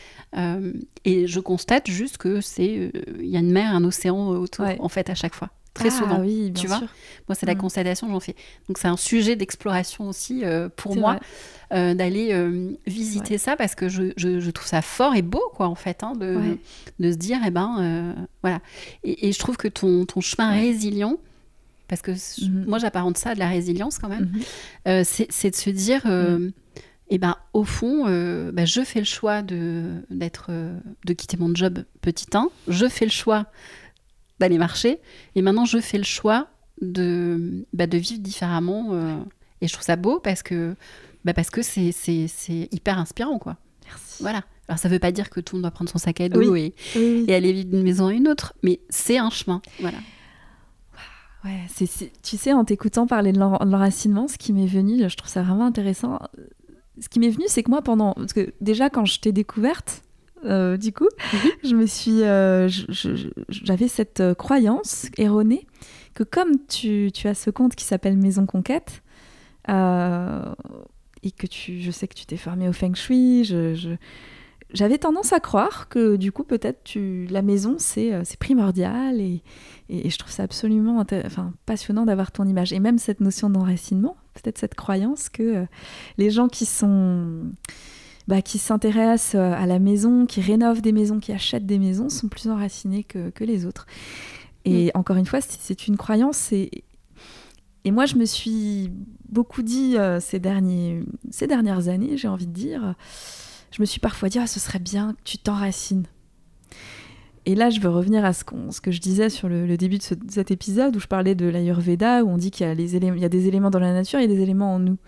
[1.04, 4.88] et je constate juste que c'est, il y a une mer, un océan autour, en
[4.88, 6.20] fait, à chaque fois très ah souvent.
[6.20, 6.80] Oui, tu vois
[7.28, 8.34] Moi, c'est la constatation j'en fais.
[8.68, 11.20] Donc, c'est un sujet d'exploration aussi euh, pour moi
[11.72, 15.68] euh, d'aller euh, visiter ça parce que je, je, trouve ça fort et beau, quoi,
[15.68, 16.58] en fait, hein, de,
[16.98, 18.60] de, se dire, eh ben, voilà.
[19.04, 21.18] Et, je trouve que ton, ton chemin résilient,
[21.88, 22.66] parce que mm-hmm.
[22.66, 24.30] moi, j'apparente ça à de la résilience quand même,
[24.86, 25.04] mm-hmm.
[25.30, 26.06] c'est de se dire.
[26.06, 26.52] Mm.
[27.12, 28.04] Eh ben, au fond,
[28.52, 30.52] bah, je fais le choix de, d'être,
[31.04, 32.48] de quitter mon job petit 1.
[32.68, 33.46] Je fais le choix
[34.40, 34.98] d'aller marcher.
[35.36, 36.48] Et maintenant, je fais le choix
[36.80, 38.88] de, bah, de vivre différemment.
[38.90, 39.16] Euh,
[39.60, 40.74] et je trouve ça beau parce que,
[41.24, 41.92] bah, parce que c'est,
[42.72, 43.56] hyper inspirant, quoi.
[43.86, 44.22] Merci.
[44.22, 44.42] Voilà.
[44.68, 46.54] Alors ça veut pas dire que tout le monde doit prendre son sac à dos
[46.54, 49.60] et, et, aller vivre d'une maison à une autre, mais c'est un chemin.
[49.80, 49.98] Voilà.
[51.44, 51.88] Ouais, c'est,
[52.22, 55.66] tu sais, en t'écoutant parler de l'enracinement, ce qui m'est venu, je trouve ça vraiment
[55.66, 56.20] intéressant.
[57.00, 58.12] Ce qui m'est venu, c'est que moi, pendant.
[58.12, 60.02] Parce que déjà, quand je t'ai découverte,
[60.44, 61.50] euh, du coup, mhm.
[61.64, 62.22] je me suis.
[62.22, 62.68] Euh,
[63.48, 65.66] j'avais cette euh, croyance erronée
[66.14, 69.02] que comme tu, tu as ce compte qui s'appelle Maison Conquête,
[69.68, 73.44] et que tu, je sais que tu t'es formé au Feng Shui,
[74.72, 79.42] j'avais tendance à croire que du coup peut-être tu la maison c'est primordial et,
[79.88, 84.16] et, je trouve ça absolument enfin, passionnant d'avoir ton image et même cette notion d'enracinement
[84.34, 85.66] peut-être cette croyance que
[86.18, 87.52] les gens qui sont
[88.30, 92.08] bah, qui s'intéressent euh, à la maison qui rénovent des maisons qui achètent des maisons
[92.08, 93.86] sont plus enracinés que, que les autres
[94.64, 94.90] et mm.
[94.94, 96.84] encore une fois c'est une croyance et,
[97.84, 98.90] et moi je me suis
[99.28, 102.94] beaucoup dit ces, derniers, ces dernières années j'ai envie de dire
[103.70, 106.06] je me suis parfois dit, ah, ce serait bien que tu t'enracines.
[107.46, 110.02] Et là, je veux revenir à ce, ce que je disais sur le, début de,
[110.02, 113.48] cet épisode où je parlais de l'Ayurveda, où on dit qu'il y, a y des
[113.48, 114.98] éléments dans la nature, il y a des éléments en nous.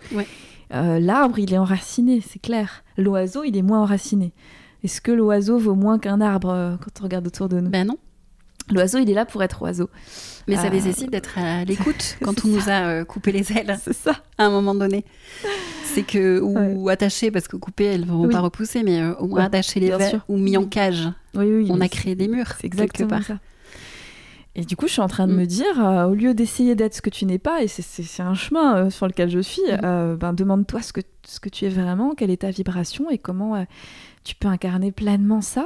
[0.73, 2.83] Euh, l'arbre, il est enraciné, c'est clair.
[2.97, 4.33] L'oiseau, il est moins enraciné.
[4.83, 7.69] Est-ce que l'oiseau vaut moins qu'un arbre euh, quand on regarde autour de nous?
[7.69, 7.97] Ben non.
[8.71, 9.89] L'oiseau, il est là pour être oiseau.
[10.47, 13.77] Mais ça euh, nécessite d'être à l'écoute quand on nous a coupé les ailes.
[13.83, 14.15] C'est ça.
[14.37, 15.05] À un moment donné
[15.93, 19.45] c'est que ou attaché parce que coupé elles vont pas repousser, mais euh, au moins
[19.45, 21.09] attacher les vers ou mis en cage.
[21.35, 23.23] Oui, on a créé des murs quelque part.
[23.23, 23.39] Ça.
[24.55, 25.37] Et du coup, je suis en train de mm.
[25.37, 28.35] me dire, euh, au lieu d'essayer d'être ce que tu n'es pas, et c'est un
[28.35, 30.15] chemin euh, sur lequel je suis, mm.
[30.15, 33.65] ben, demande-toi ce que, ce que tu es vraiment, quelle est ta vibration et comment
[34.23, 35.65] tu peux incarner pleinement ça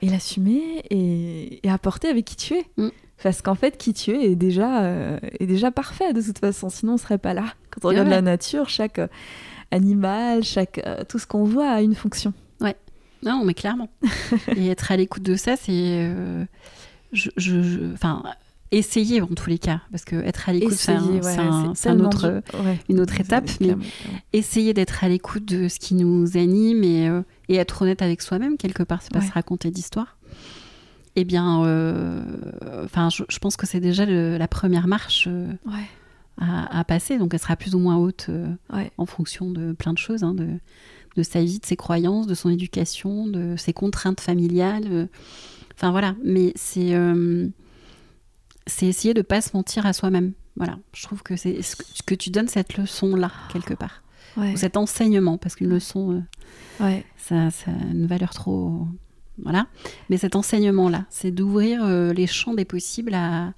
[0.00, 2.66] et l'assumer et, apporter avec qui tu es.
[2.76, 2.88] Mm.
[3.22, 6.68] Parce qu'en fait, qui tu es est déjà, euh, est déjà parfait de toute façon,
[6.70, 7.46] sinon on ne serait pas là.
[7.70, 9.08] Quand on regarde la nature, chaque euh,
[9.72, 12.32] animal, chaque, euh, tout ce qu'on voit a une fonction.
[12.60, 12.76] Ouais,
[13.22, 13.88] non, mais clairement.
[14.56, 16.12] Et être à l'écoute de ça, c'est.
[17.12, 18.22] Je, je, enfin,
[18.70, 22.42] essayer en tous les cas, parce que être à l'écoute, c'est un, autre,
[22.88, 23.74] une autre étape, mais
[24.32, 27.10] essayer d'être à l'écoute de ce qui nous anime et,
[27.48, 30.18] et être honnête avec soi-même, quelque part, c'est pas se raconter d'histoire.
[31.20, 32.22] Eh bien, euh,
[32.84, 35.52] enfin, je, pense que c'est déjà la première marche euh,
[36.40, 37.18] à, passer.
[37.18, 38.54] Donc, elle sera plus ou moins haute euh,
[38.98, 40.46] en fonction de plein de choses, hein, de,
[41.16, 45.08] de, sa vie, de ses croyances, de son éducation, de ses contraintes familiales.
[45.78, 46.16] Enfin, voilà.
[46.24, 46.94] Mais c'est
[48.66, 50.32] c'est essayer de pas se mentir à soi-même.
[50.56, 50.76] Voilà.
[50.92, 54.02] Je trouve que c'est ce que tu donnes cette leçon-là, quelque part.
[54.36, 56.22] Ou cet enseignement, parce qu'une leçon,
[57.16, 58.86] ça, ça a une valeur trop
[59.42, 59.66] voilà.
[60.10, 63.52] Mais cet enseignement-là, c'est d'ouvrir euh, les champs des possibles à,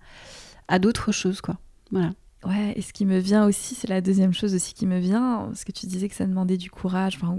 [0.68, 1.59] à d'autres choses, quoi.
[1.91, 2.12] Voilà.
[2.45, 5.45] Ouais, et ce qui me vient aussi, c'est la deuxième chose aussi qui me vient,
[5.49, 7.38] parce que tu disais que ça demandait du courage, enfin, en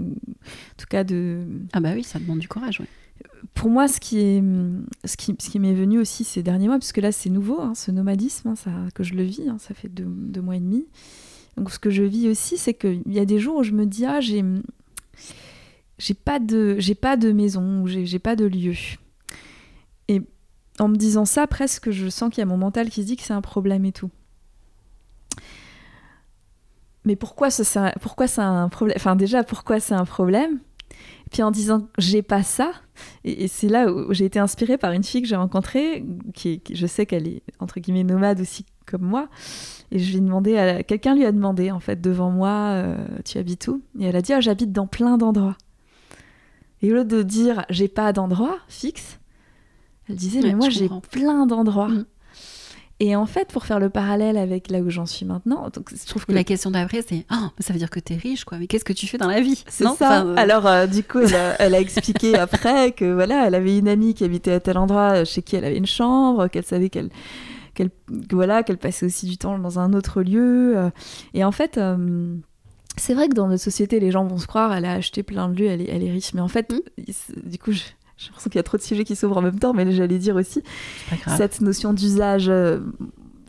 [0.76, 1.44] tout cas de...
[1.72, 2.86] Ah bah oui, ça demande du courage, oui.
[3.54, 4.42] Pour moi, ce qui est,
[5.04, 7.74] ce qui, ce qui m'est venu aussi ces derniers mois, puisque là c'est nouveau, hein,
[7.74, 10.60] ce nomadisme, hein, ça, que je le vis, hein, ça fait deux, deux, mois et
[10.60, 10.86] demi.
[11.56, 13.86] Donc ce que je vis aussi, c'est qu'il y a des jours où je me
[13.86, 14.44] dis, ah, j'ai
[15.98, 18.74] j'ai pas de j'ai pas de maison, j'ai pas de lieu.
[20.08, 20.22] Et
[20.78, 23.16] en me disant ça, presque je sens qu'il y a mon mental qui se dit
[23.16, 24.10] que c'est un problème et tout.
[27.04, 28.96] Mais pourquoi ça, pourquoi c'est un problème?
[28.96, 30.60] Enfin déjà, pourquoi c'est un problème?
[31.30, 32.72] Puis en disant j'ai pas ça,
[33.24, 36.86] et, c'est là où j'ai été inspirée par une fille que j'ai rencontrée, qui, je
[36.86, 39.28] sais qu'elle est entre guillemets nomade aussi comme moi,
[39.90, 42.96] et je lui ai demandé, à, quelqu'un lui a demandé en fait devant moi, euh,
[43.24, 43.82] tu habites où?
[43.98, 45.56] Et elle a dit, ah, j'habite dans plein d'endroits.
[46.82, 49.18] Et au lieu de dire j'ai pas d'endroit fixe,
[50.08, 51.88] elle disait mais moi j'ai plein d'endroits.
[51.88, 52.04] Mm.
[53.04, 56.06] Et en fait, pour faire le parallèle avec là où j'en suis maintenant, donc je
[56.06, 58.58] trouve que la question d'après c'est ah ça veut dire que tu es riche quoi.
[58.58, 59.64] Mais qu'est-ce que tu fais dans la vie?
[59.66, 60.22] C'est ça.
[60.22, 61.18] Euh, Alors euh, du coup,
[61.58, 65.24] elle a, expliqué après que voilà, elle avait une amie qui habitait à tel endroit
[65.24, 67.10] chez qui elle avait une chambre, qu'elle savait qu'elle
[67.74, 67.90] qu'elle
[68.30, 70.78] voilà qu'elle passait aussi du temps dans un autre lieu.
[70.78, 70.90] Euh.
[71.34, 71.80] et en fait
[72.96, 75.48] c'est vrai que dans notre société, les gens vont se croire, elle a acheté plein
[75.48, 76.34] de lieux, elle est, elle est riche.
[76.34, 77.48] Mais en fait, hmm.
[77.48, 77.72] du coup,
[78.22, 80.18] j'ai l'impression qu'il y a trop de sujets qui s'ouvrent en même temps, mais j'allais
[80.18, 80.62] dire aussi,
[81.36, 82.48] cette notion d'usage.
[82.48, 82.78] Euh,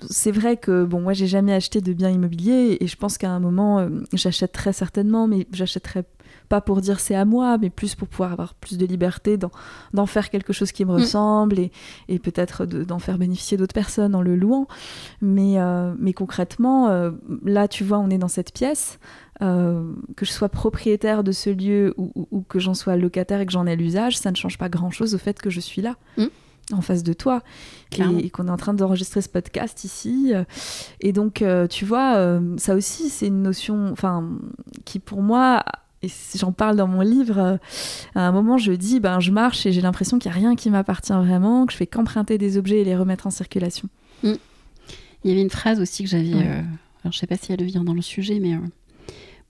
[0.10, 3.30] c'est vrai que bon, moi, j'ai jamais acheté de biens immobiliers et je pense qu'à
[3.30, 6.04] un moment, euh, j'achète très certainement, mais j'achèterai
[6.50, 10.06] pas pour dire c'est à moi, mais plus pour pouvoir avoir plus de liberté d'en
[10.06, 11.02] faire quelque chose qui me hmm.
[11.02, 11.72] ressemble et,
[12.10, 14.68] et peut-être d'en faire bénéficier d'autres personnes en le louant.
[15.22, 17.12] Mais, euh, mais concrètement,
[17.44, 19.00] là, tu vois, on est dans cette pièce.
[19.41, 23.52] Euh, que je sois propriétaire de ce lieu ou, que j'en sois locataire et que
[23.52, 25.96] j'en ai l'usage, ça ne change pas grand-chose au fait que je suis là.
[26.18, 26.28] Hmm.
[26.72, 27.41] en face de toi
[27.91, 30.32] et, qu'on est en train d'enregistrer ce podcast ici
[31.02, 34.30] et donc euh, tu vois euh, ça aussi c'est une notion enfin
[34.86, 35.66] qui pour moi
[36.04, 37.58] et j'en parle dans mon livre, euh,
[38.14, 40.56] à un moment je dis, ben, je marche et j'ai l'impression qu'il n'y a rien
[40.56, 43.89] qui m'appartient vraiment, que je fais qu'emprunter des objets et les remettre en circulation.
[44.24, 44.34] Mm.
[45.24, 46.62] Il y avait une phrase aussi que j'avais, euh,
[47.04, 48.58] alors je sais pas si elle vient dans le sujet, mais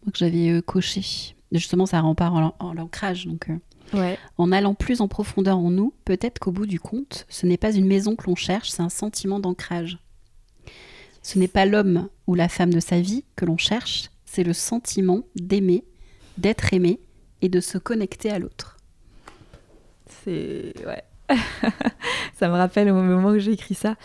[0.06, 1.34] que j'avais coché.
[1.52, 3.26] Justement, ça rempart en, en l'ancrage.
[3.26, 3.50] Donc,
[3.94, 4.18] ouais.
[4.38, 7.74] en allant plus en profondeur en nous, peut-être qu'au bout du compte, ce n'est pas
[7.74, 9.98] une maison que l'on cherche, c'est un sentiment d'ancrage.
[11.22, 14.54] Ce n'est pas l'homme ou la femme de sa vie que l'on cherche, c'est le
[14.54, 15.84] sentiment d'aimer,
[16.38, 17.00] d'être aimé
[17.42, 18.78] et de se connecter à l'autre.
[20.08, 20.74] C'est.
[20.86, 21.04] Ouais.
[22.34, 23.96] ça me rappelle au moment où j'ai écrit ça.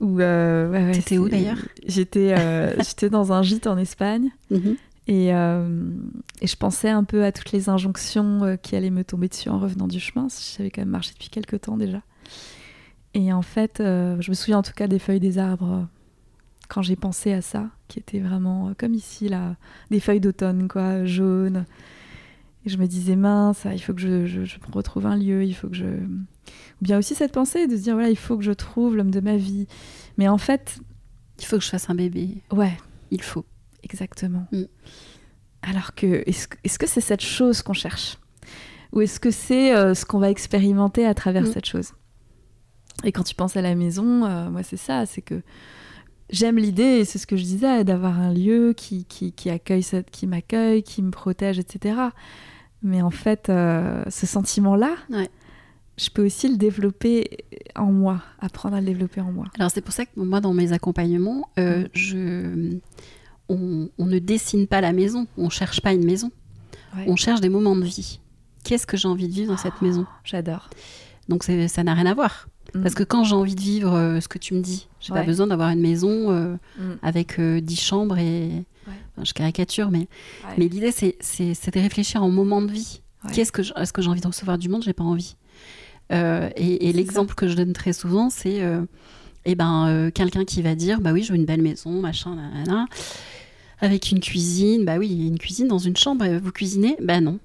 [0.00, 2.76] Où, euh, ouais, T'étais où d'ailleurs J'étais euh,
[3.10, 4.30] dans un gîte en Espagne.
[4.50, 4.76] Mhm.
[5.06, 5.90] Et, euh,
[6.42, 9.48] et, je pensais un peu à toutes les injonctions euh, qui allaient me tomber dessus
[9.48, 10.28] en revenant du chemin.
[10.56, 12.02] J'avais quand même marché depuis quelques temps déjà.
[13.14, 15.88] Et en fait, je me souviens en tout cas des feuilles des arbres
[16.68, 19.56] quand j'ai pensé à ça, qui étaient vraiment comme ici, là,
[19.90, 21.64] des feuilles d'automne, quoi, jaunes.
[22.66, 25.54] Et je me disais, mince, il faut que je, je, je, retrouve un lieu, il
[25.54, 25.86] faut que je.
[25.86, 29.10] Ou bien aussi cette pensée de se dire, voilà, il faut que je trouve l'homme
[29.10, 29.66] de ma vie.
[30.18, 30.78] Mais en fait.
[31.38, 32.42] Il faut que je fasse un bébé.
[32.50, 32.76] Ouais.
[33.10, 33.44] Il faut.
[33.84, 34.46] Exactement.
[34.52, 34.64] Mm.
[35.62, 38.18] Alors que, est-ce est -ce que c'est cette chose qu'on cherche?
[38.92, 41.52] Ou est-ce que c'est euh, ce qu'on va expérimenter à travers mm.
[41.52, 41.92] cette chose?
[43.04, 45.42] Et quand tu penses à la maison, euh, moi c'est ça, c'est que
[46.30, 49.82] j'aime l'idée, et c'est ce que je disais, d'avoir un lieu qui, qui, qui accueille,
[49.82, 51.96] cette, qui m'accueille, qui me protège, etc.
[52.82, 55.28] Mais en fait, euh, ce sentiment-là, ouais.
[55.96, 59.46] je peux aussi le développer en moi, apprendre à le développer en moi.
[59.58, 61.88] Alors c'est pour ça que moi, dans mes accompagnements, euh, Mm.
[61.92, 62.78] je
[63.50, 66.30] on, on, ne dessine pas la maison, on cherche pas une maison,
[66.96, 67.04] Ouais.
[67.08, 68.20] on cherche des moments de vie.
[68.64, 70.06] Qu'est-ce que j'ai envie de vivre dans cette maison?
[70.24, 70.68] J'adore.
[71.28, 72.48] Donc ça n'a rien à voir.
[72.74, 72.82] Mm.
[72.82, 75.20] Parce que quand j'ai envie de vivre euh, ce que tu me dis, j'ai Ouais.
[75.20, 76.82] pas besoin d'avoir une maison euh, Mm.
[77.02, 78.48] avec euh, 10 chambres et.
[78.86, 78.94] Ouais.
[79.16, 80.54] Enfin, je caricature, mais, Ouais.
[80.58, 83.00] mais l'idée, c'est, de réfléchir en moment de vie.
[83.32, 84.82] Qu'est-ce que est-ce que j'ai envie de recevoir du monde?
[84.84, 85.36] J'ai pas envie.
[86.12, 88.62] Euh, et l'exemple que je donne très souvent, c'est
[89.44, 92.86] eh ben, quelqu'un qui va dire Bah oui, je veux une belle maison, machin, nanana,
[93.80, 94.84] avec une cuisine.
[94.84, 96.96] Bah oui, une cuisine dans une chambre, vous cuisinez?
[97.02, 97.38] Bah non,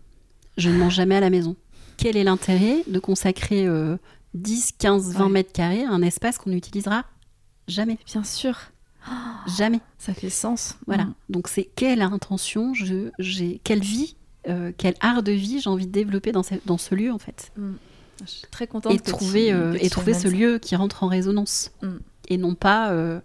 [0.58, 1.56] je ne mange jamais à la maison.
[1.98, 3.98] Quel est l'intérêt de consacrer euh,
[4.34, 5.32] 10, 15, 20 Ouais.
[5.32, 7.06] mètres carrés un espace qu'on n'utilisera
[7.68, 8.58] jamais Bien sûr,
[9.58, 9.80] Jamais.
[9.98, 10.78] ça fait sens.
[10.88, 11.06] Voilà.
[11.06, 11.14] Mm.
[11.30, 14.16] Donc c'est quelle intention, je, j'ai, quelle vie,
[14.48, 17.20] euh, quel art de vie j'ai envie de développer dans, ce- dans ce lieu en
[17.20, 17.52] fait.
[17.58, 17.72] Mm.
[18.26, 20.58] Je suis très contente Et que trouver, tu- euh, que et tu trouver ce lieu
[20.60, 21.72] qui rentre en résonance.
[21.82, 21.88] Mm.
[22.30, 23.20] Et non pas, euh,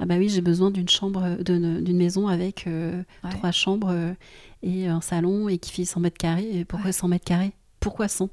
[0.00, 3.04] ah bah oui, j'ai besoin d'une chambre, d'une, d'une maison avec Ouais.
[3.30, 4.14] trois chambres
[4.64, 6.48] et un salon et qui fait 100 mètres carrés.
[6.58, 6.92] Et pourquoi Ouais.
[6.92, 7.52] 100 mètres carrés?
[7.78, 8.28] Pourquoi 100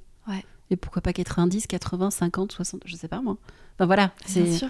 [0.72, 3.38] Et pourquoi pas 90, 80, 50, 60 Je sais pas moi.
[3.76, 4.68] Enfin voilà, c'est, sûr.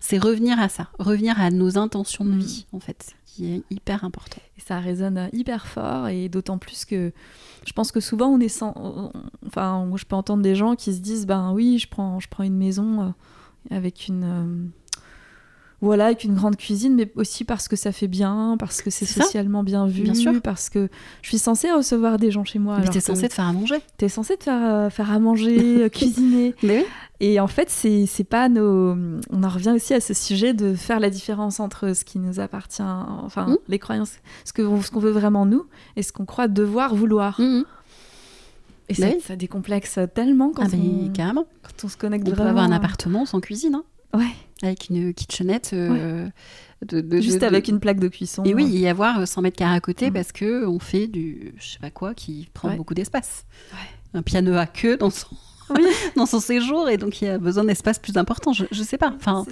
[0.00, 2.38] c'est revenir à ça, revenir à nos intentions de Mm.
[2.38, 4.40] vie en fait, qui est hyper important.
[4.56, 7.12] Et ça résonne hyper fort et d'autant plus que
[7.66, 9.12] je pense que souvent on est sans, on-
[9.46, 12.42] enfin je peux entendre des gens qui se disent ben oui je prends je prends
[12.44, 13.08] une maison euh,
[13.76, 14.66] avec une euh,
[15.82, 19.04] voilà avec une grande cuisine mais aussi parce que ça fait bien parce que c'est
[19.04, 20.40] socialement bien vu Bien sûr.
[20.40, 20.88] parce que
[21.22, 23.52] je suis censée recevoir des gens chez moi Mais t'es que censé te faire à
[23.52, 23.76] manger.
[23.98, 26.84] t'es censée te faire euh, faire à manger euh, cuisiner Mais oui.
[27.24, 28.96] Et en fait, c'est pas nos.
[29.30, 32.40] On en revient aussi à ce sujet de faire la différence entre ce qui nous
[32.40, 33.56] appartient, enfin, Mm.
[33.68, 34.14] les croyances,
[34.44, 35.64] ce qu'on veut vraiment nous,
[35.94, 37.40] et ce qu'on croit devoir vouloir.
[37.40, 37.64] Mhm.
[38.88, 39.20] Et Bah ça, oui.
[39.24, 41.12] ça décomplexe tellement quand, Ah, on,
[41.62, 42.50] quand on se connecte On peut vraiment.
[42.50, 43.84] avoir un appartement sans cuisine, hein,
[44.18, 44.24] Ouais,
[44.62, 45.70] avec une kitchenette.
[45.72, 46.28] euh,
[46.86, 48.42] de, de- juste de- avec une plaque de cuisson.
[48.44, 50.14] Et oui, y avoir 100 mètres carrés à côté Mm.
[50.14, 52.76] parce que on fait du, je sais pas quoi, qui prend Ouais.
[52.76, 53.44] beaucoup d'espace.
[53.72, 53.78] Ouais.
[54.18, 55.28] Un piano à queue dans son,
[55.70, 55.84] Oui.
[56.16, 58.52] dans son séjour et donc il y a besoin d'espace plus important.
[58.52, 59.12] Je, je sais pas.
[59.14, 59.46] Enfin,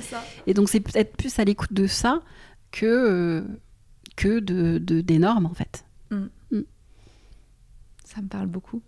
[0.48, 2.20] et donc c'est peut-être plus à l'écoute de ça
[2.72, 3.42] que euh,
[4.16, 5.84] que de, de des normes en fait.
[8.04, 8.82] Ça me parle beaucoup.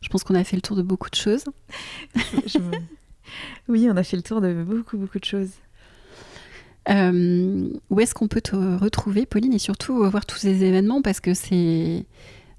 [0.00, 1.44] Je pense qu'on a fait le tour de beaucoup de choses.
[2.46, 2.70] Je me-
[3.68, 5.50] Oui, on a fait le tour de beaucoup, beaucoup de choses.
[6.88, 11.02] Euh, où est-ce qu'on peut te retrouver, Pauline, et surtout euh, voir tous ces événements
[11.02, 12.06] parce que c'est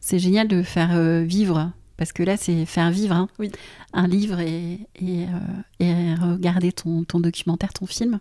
[0.01, 1.71] c'est génial de faire euh, vivre.
[1.95, 3.51] Parce que là, c'est faire vivre hein, Oui.
[3.93, 8.19] un livre et, et, euh, et regarder ton, ton documentaire, ton film.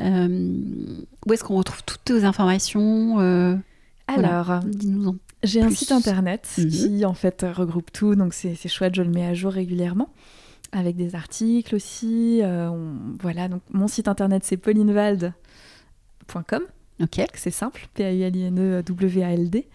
[0.00, 0.54] Euh,
[1.26, 3.58] où est-ce qu'on retrouve toutes tes informations Voilà.
[4.06, 5.16] Alors, Dis-nous en.
[5.42, 6.68] J'ai un site internet Mhm.
[6.68, 10.08] qui en fait regroupe tout, donc c'est c'est chouette, je le mets à jour régulièrement,
[10.76, 12.40] avec des articles aussi.
[12.42, 16.62] euh, on- voilà, donc mon site internet c'est paulinewald.com,
[17.02, 17.20] Ok.
[17.34, 19.66] c'est simple, P-A-U-L-I-N-E-W-A-L-D.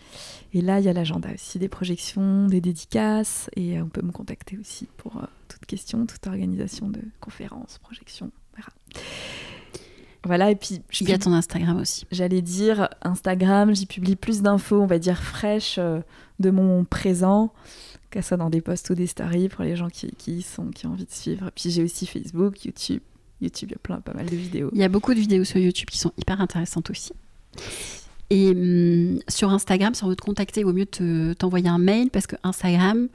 [0.53, 4.01] Et là, il y a l'agenda aussi, des projections, des dédicaces, et euh, on peut
[4.01, 8.69] me contacter aussi pour euh, toute question, toute organisation de conférences, projections, voilà.
[10.25, 10.81] voilà, et puis...
[10.99, 12.05] Il y a ton Instagram aussi.
[12.11, 16.01] J'allais dire Instagram, j'y publie plus d'infos, on va dire fraîches, euh,
[16.39, 17.53] de mon présent,
[18.11, 20.67] qu'à ça dans des posts ou des stories pour les gens qui, qui y sont,
[20.67, 21.49] qui ont envie de suivre.
[21.55, 23.01] Puis j'ai aussi Facebook, YouTube.
[23.41, 24.69] YouTube, il y a plein, pas mal de vidéos.
[24.73, 27.11] Il y a beaucoup de vidéos sur YouTube qui sont hyper intéressantes aussi.
[28.29, 31.79] Et hum, sur Instagram, si on veut te contacter, il vaut mieux te- t'envoyer un
[31.79, 33.07] mail parce que Instagram,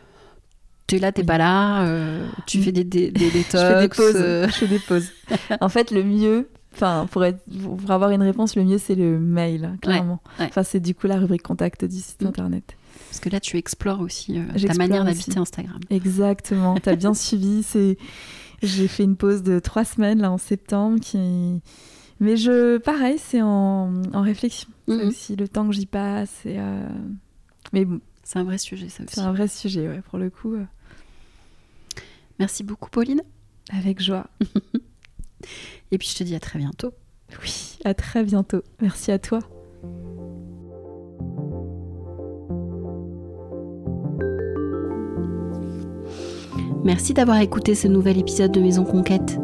[0.86, 1.26] t'es là, t'es Oui.
[1.26, 3.52] pas là, euh, tu fais des, des, des détox.
[3.54, 4.14] je fais des pauses.
[4.16, 5.08] euh, Je fais des pauses.
[5.60, 9.18] en fait, le mieux, enfin, pour, être, pour avoir une réponse, le mieux, c'est le
[9.18, 10.20] mail, clairement.
[10.38, 10.46] ouais.
[10.46, 12.26] Enfin, c'est du coup la rubrique contact du site Mm.
[12.26, 12.76] internet.
[13.16, 15.80] Parce que là, tu explores aussi euh, ta manière d'habiter Instagram.
[15.88, 16.76] Exactement.
[16.78, 17.62] T'as bien suivi.
[17.62, 17.96] C'est,
[18.62, 21.62] j'ai fait une pause de trois semaines là en septembre qui.
[22.20, 24.68] Mais je, pareil, c'est en, en réflexion.
[24.86, 25.08] Mhm.
[25.08, 26.44] aussi le temps que j'y passe.
[26.44, 26.86] Et, euh,
[27.72, 29.14] Mais bon, C'est un vrai sujet, ça aussi.
[29.14, 30.54] c'est un vrai sujet, ouais, pour le coup.
[30.54, 30.64] euh,
[32.38, 33.22] Merci beaucoup, Pauline.
[33.72, 34.28] Avec joie.
[35.90, 36.92] Et puis, je te dis à très bientôt.
[37.42, 38.62] Oui, à très bientôt.
[38.82, 39.40] Merci à toi.
[46.86, 49.40] Merci d'avoir écouté ce nouvel épisode de Maison Conquête.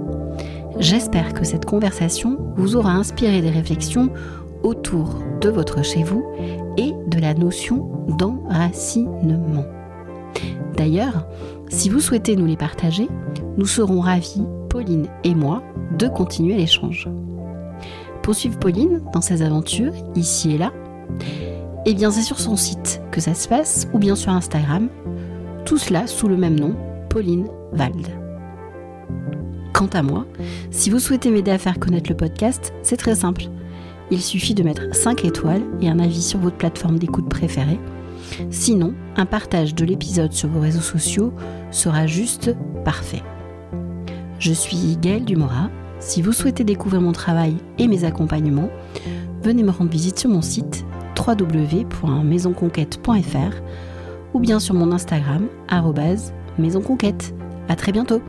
[0.79, 4.11] J'espère que cette conversation vous aura inspiré des réflexions
[4.63, 6.25] autour de votre chez vous
[6.77, 9.65] et de la notion d'enracinement.
[10.77, 11.27] D'ailleurs,
[11.69, 13.09] si vous souhaitez nous les partager,
[13.57, 15.65] nous serons ravis, Pauline et moi,
[15.99, 17.09] de continuer l'échange.
[18.23, 20.71] Pour suivre Pauline dans ses aventures, ici et là,
[21.87, 24.89] eh bien c'est sur son site que ça se passe ou bien sur Instagram,
[25.65, 26.77] tout cela sous le même nom,
[27.13, 27.47] Pauline
[27.79, 28.09] Wald.
[29.75, 30.25] Quant à moi,
[30.71, 33.49] si vous souhaitez m'aider à faire connaître le podcast, c'est très simple.
[34.11, 37.79] Il suffit de mettre 5 étoiles et un avis sur votre plateforme d'écoute préférée.
[38.51, 41.35] Sinon, un partage de l'épisode sur vos réseaux sociaux
[41.71, 43.23] sera juste parfait.
[44.39, 45.69] Je suis Gaëlle Dumora.
[46.01, 48.71] Si vous souhaitez découvrir mon travail et mes accompagnements,
[49.43, 50.87] venez me rendre visite sur mon site
[51.19, 53.57] www.maisonconquête.fr
[54.33, 55.47] ou bien sur mon Instagram,
[56.53, 57.35] arrobase maisonconquête.
[57.69, 58.21] À très bientôt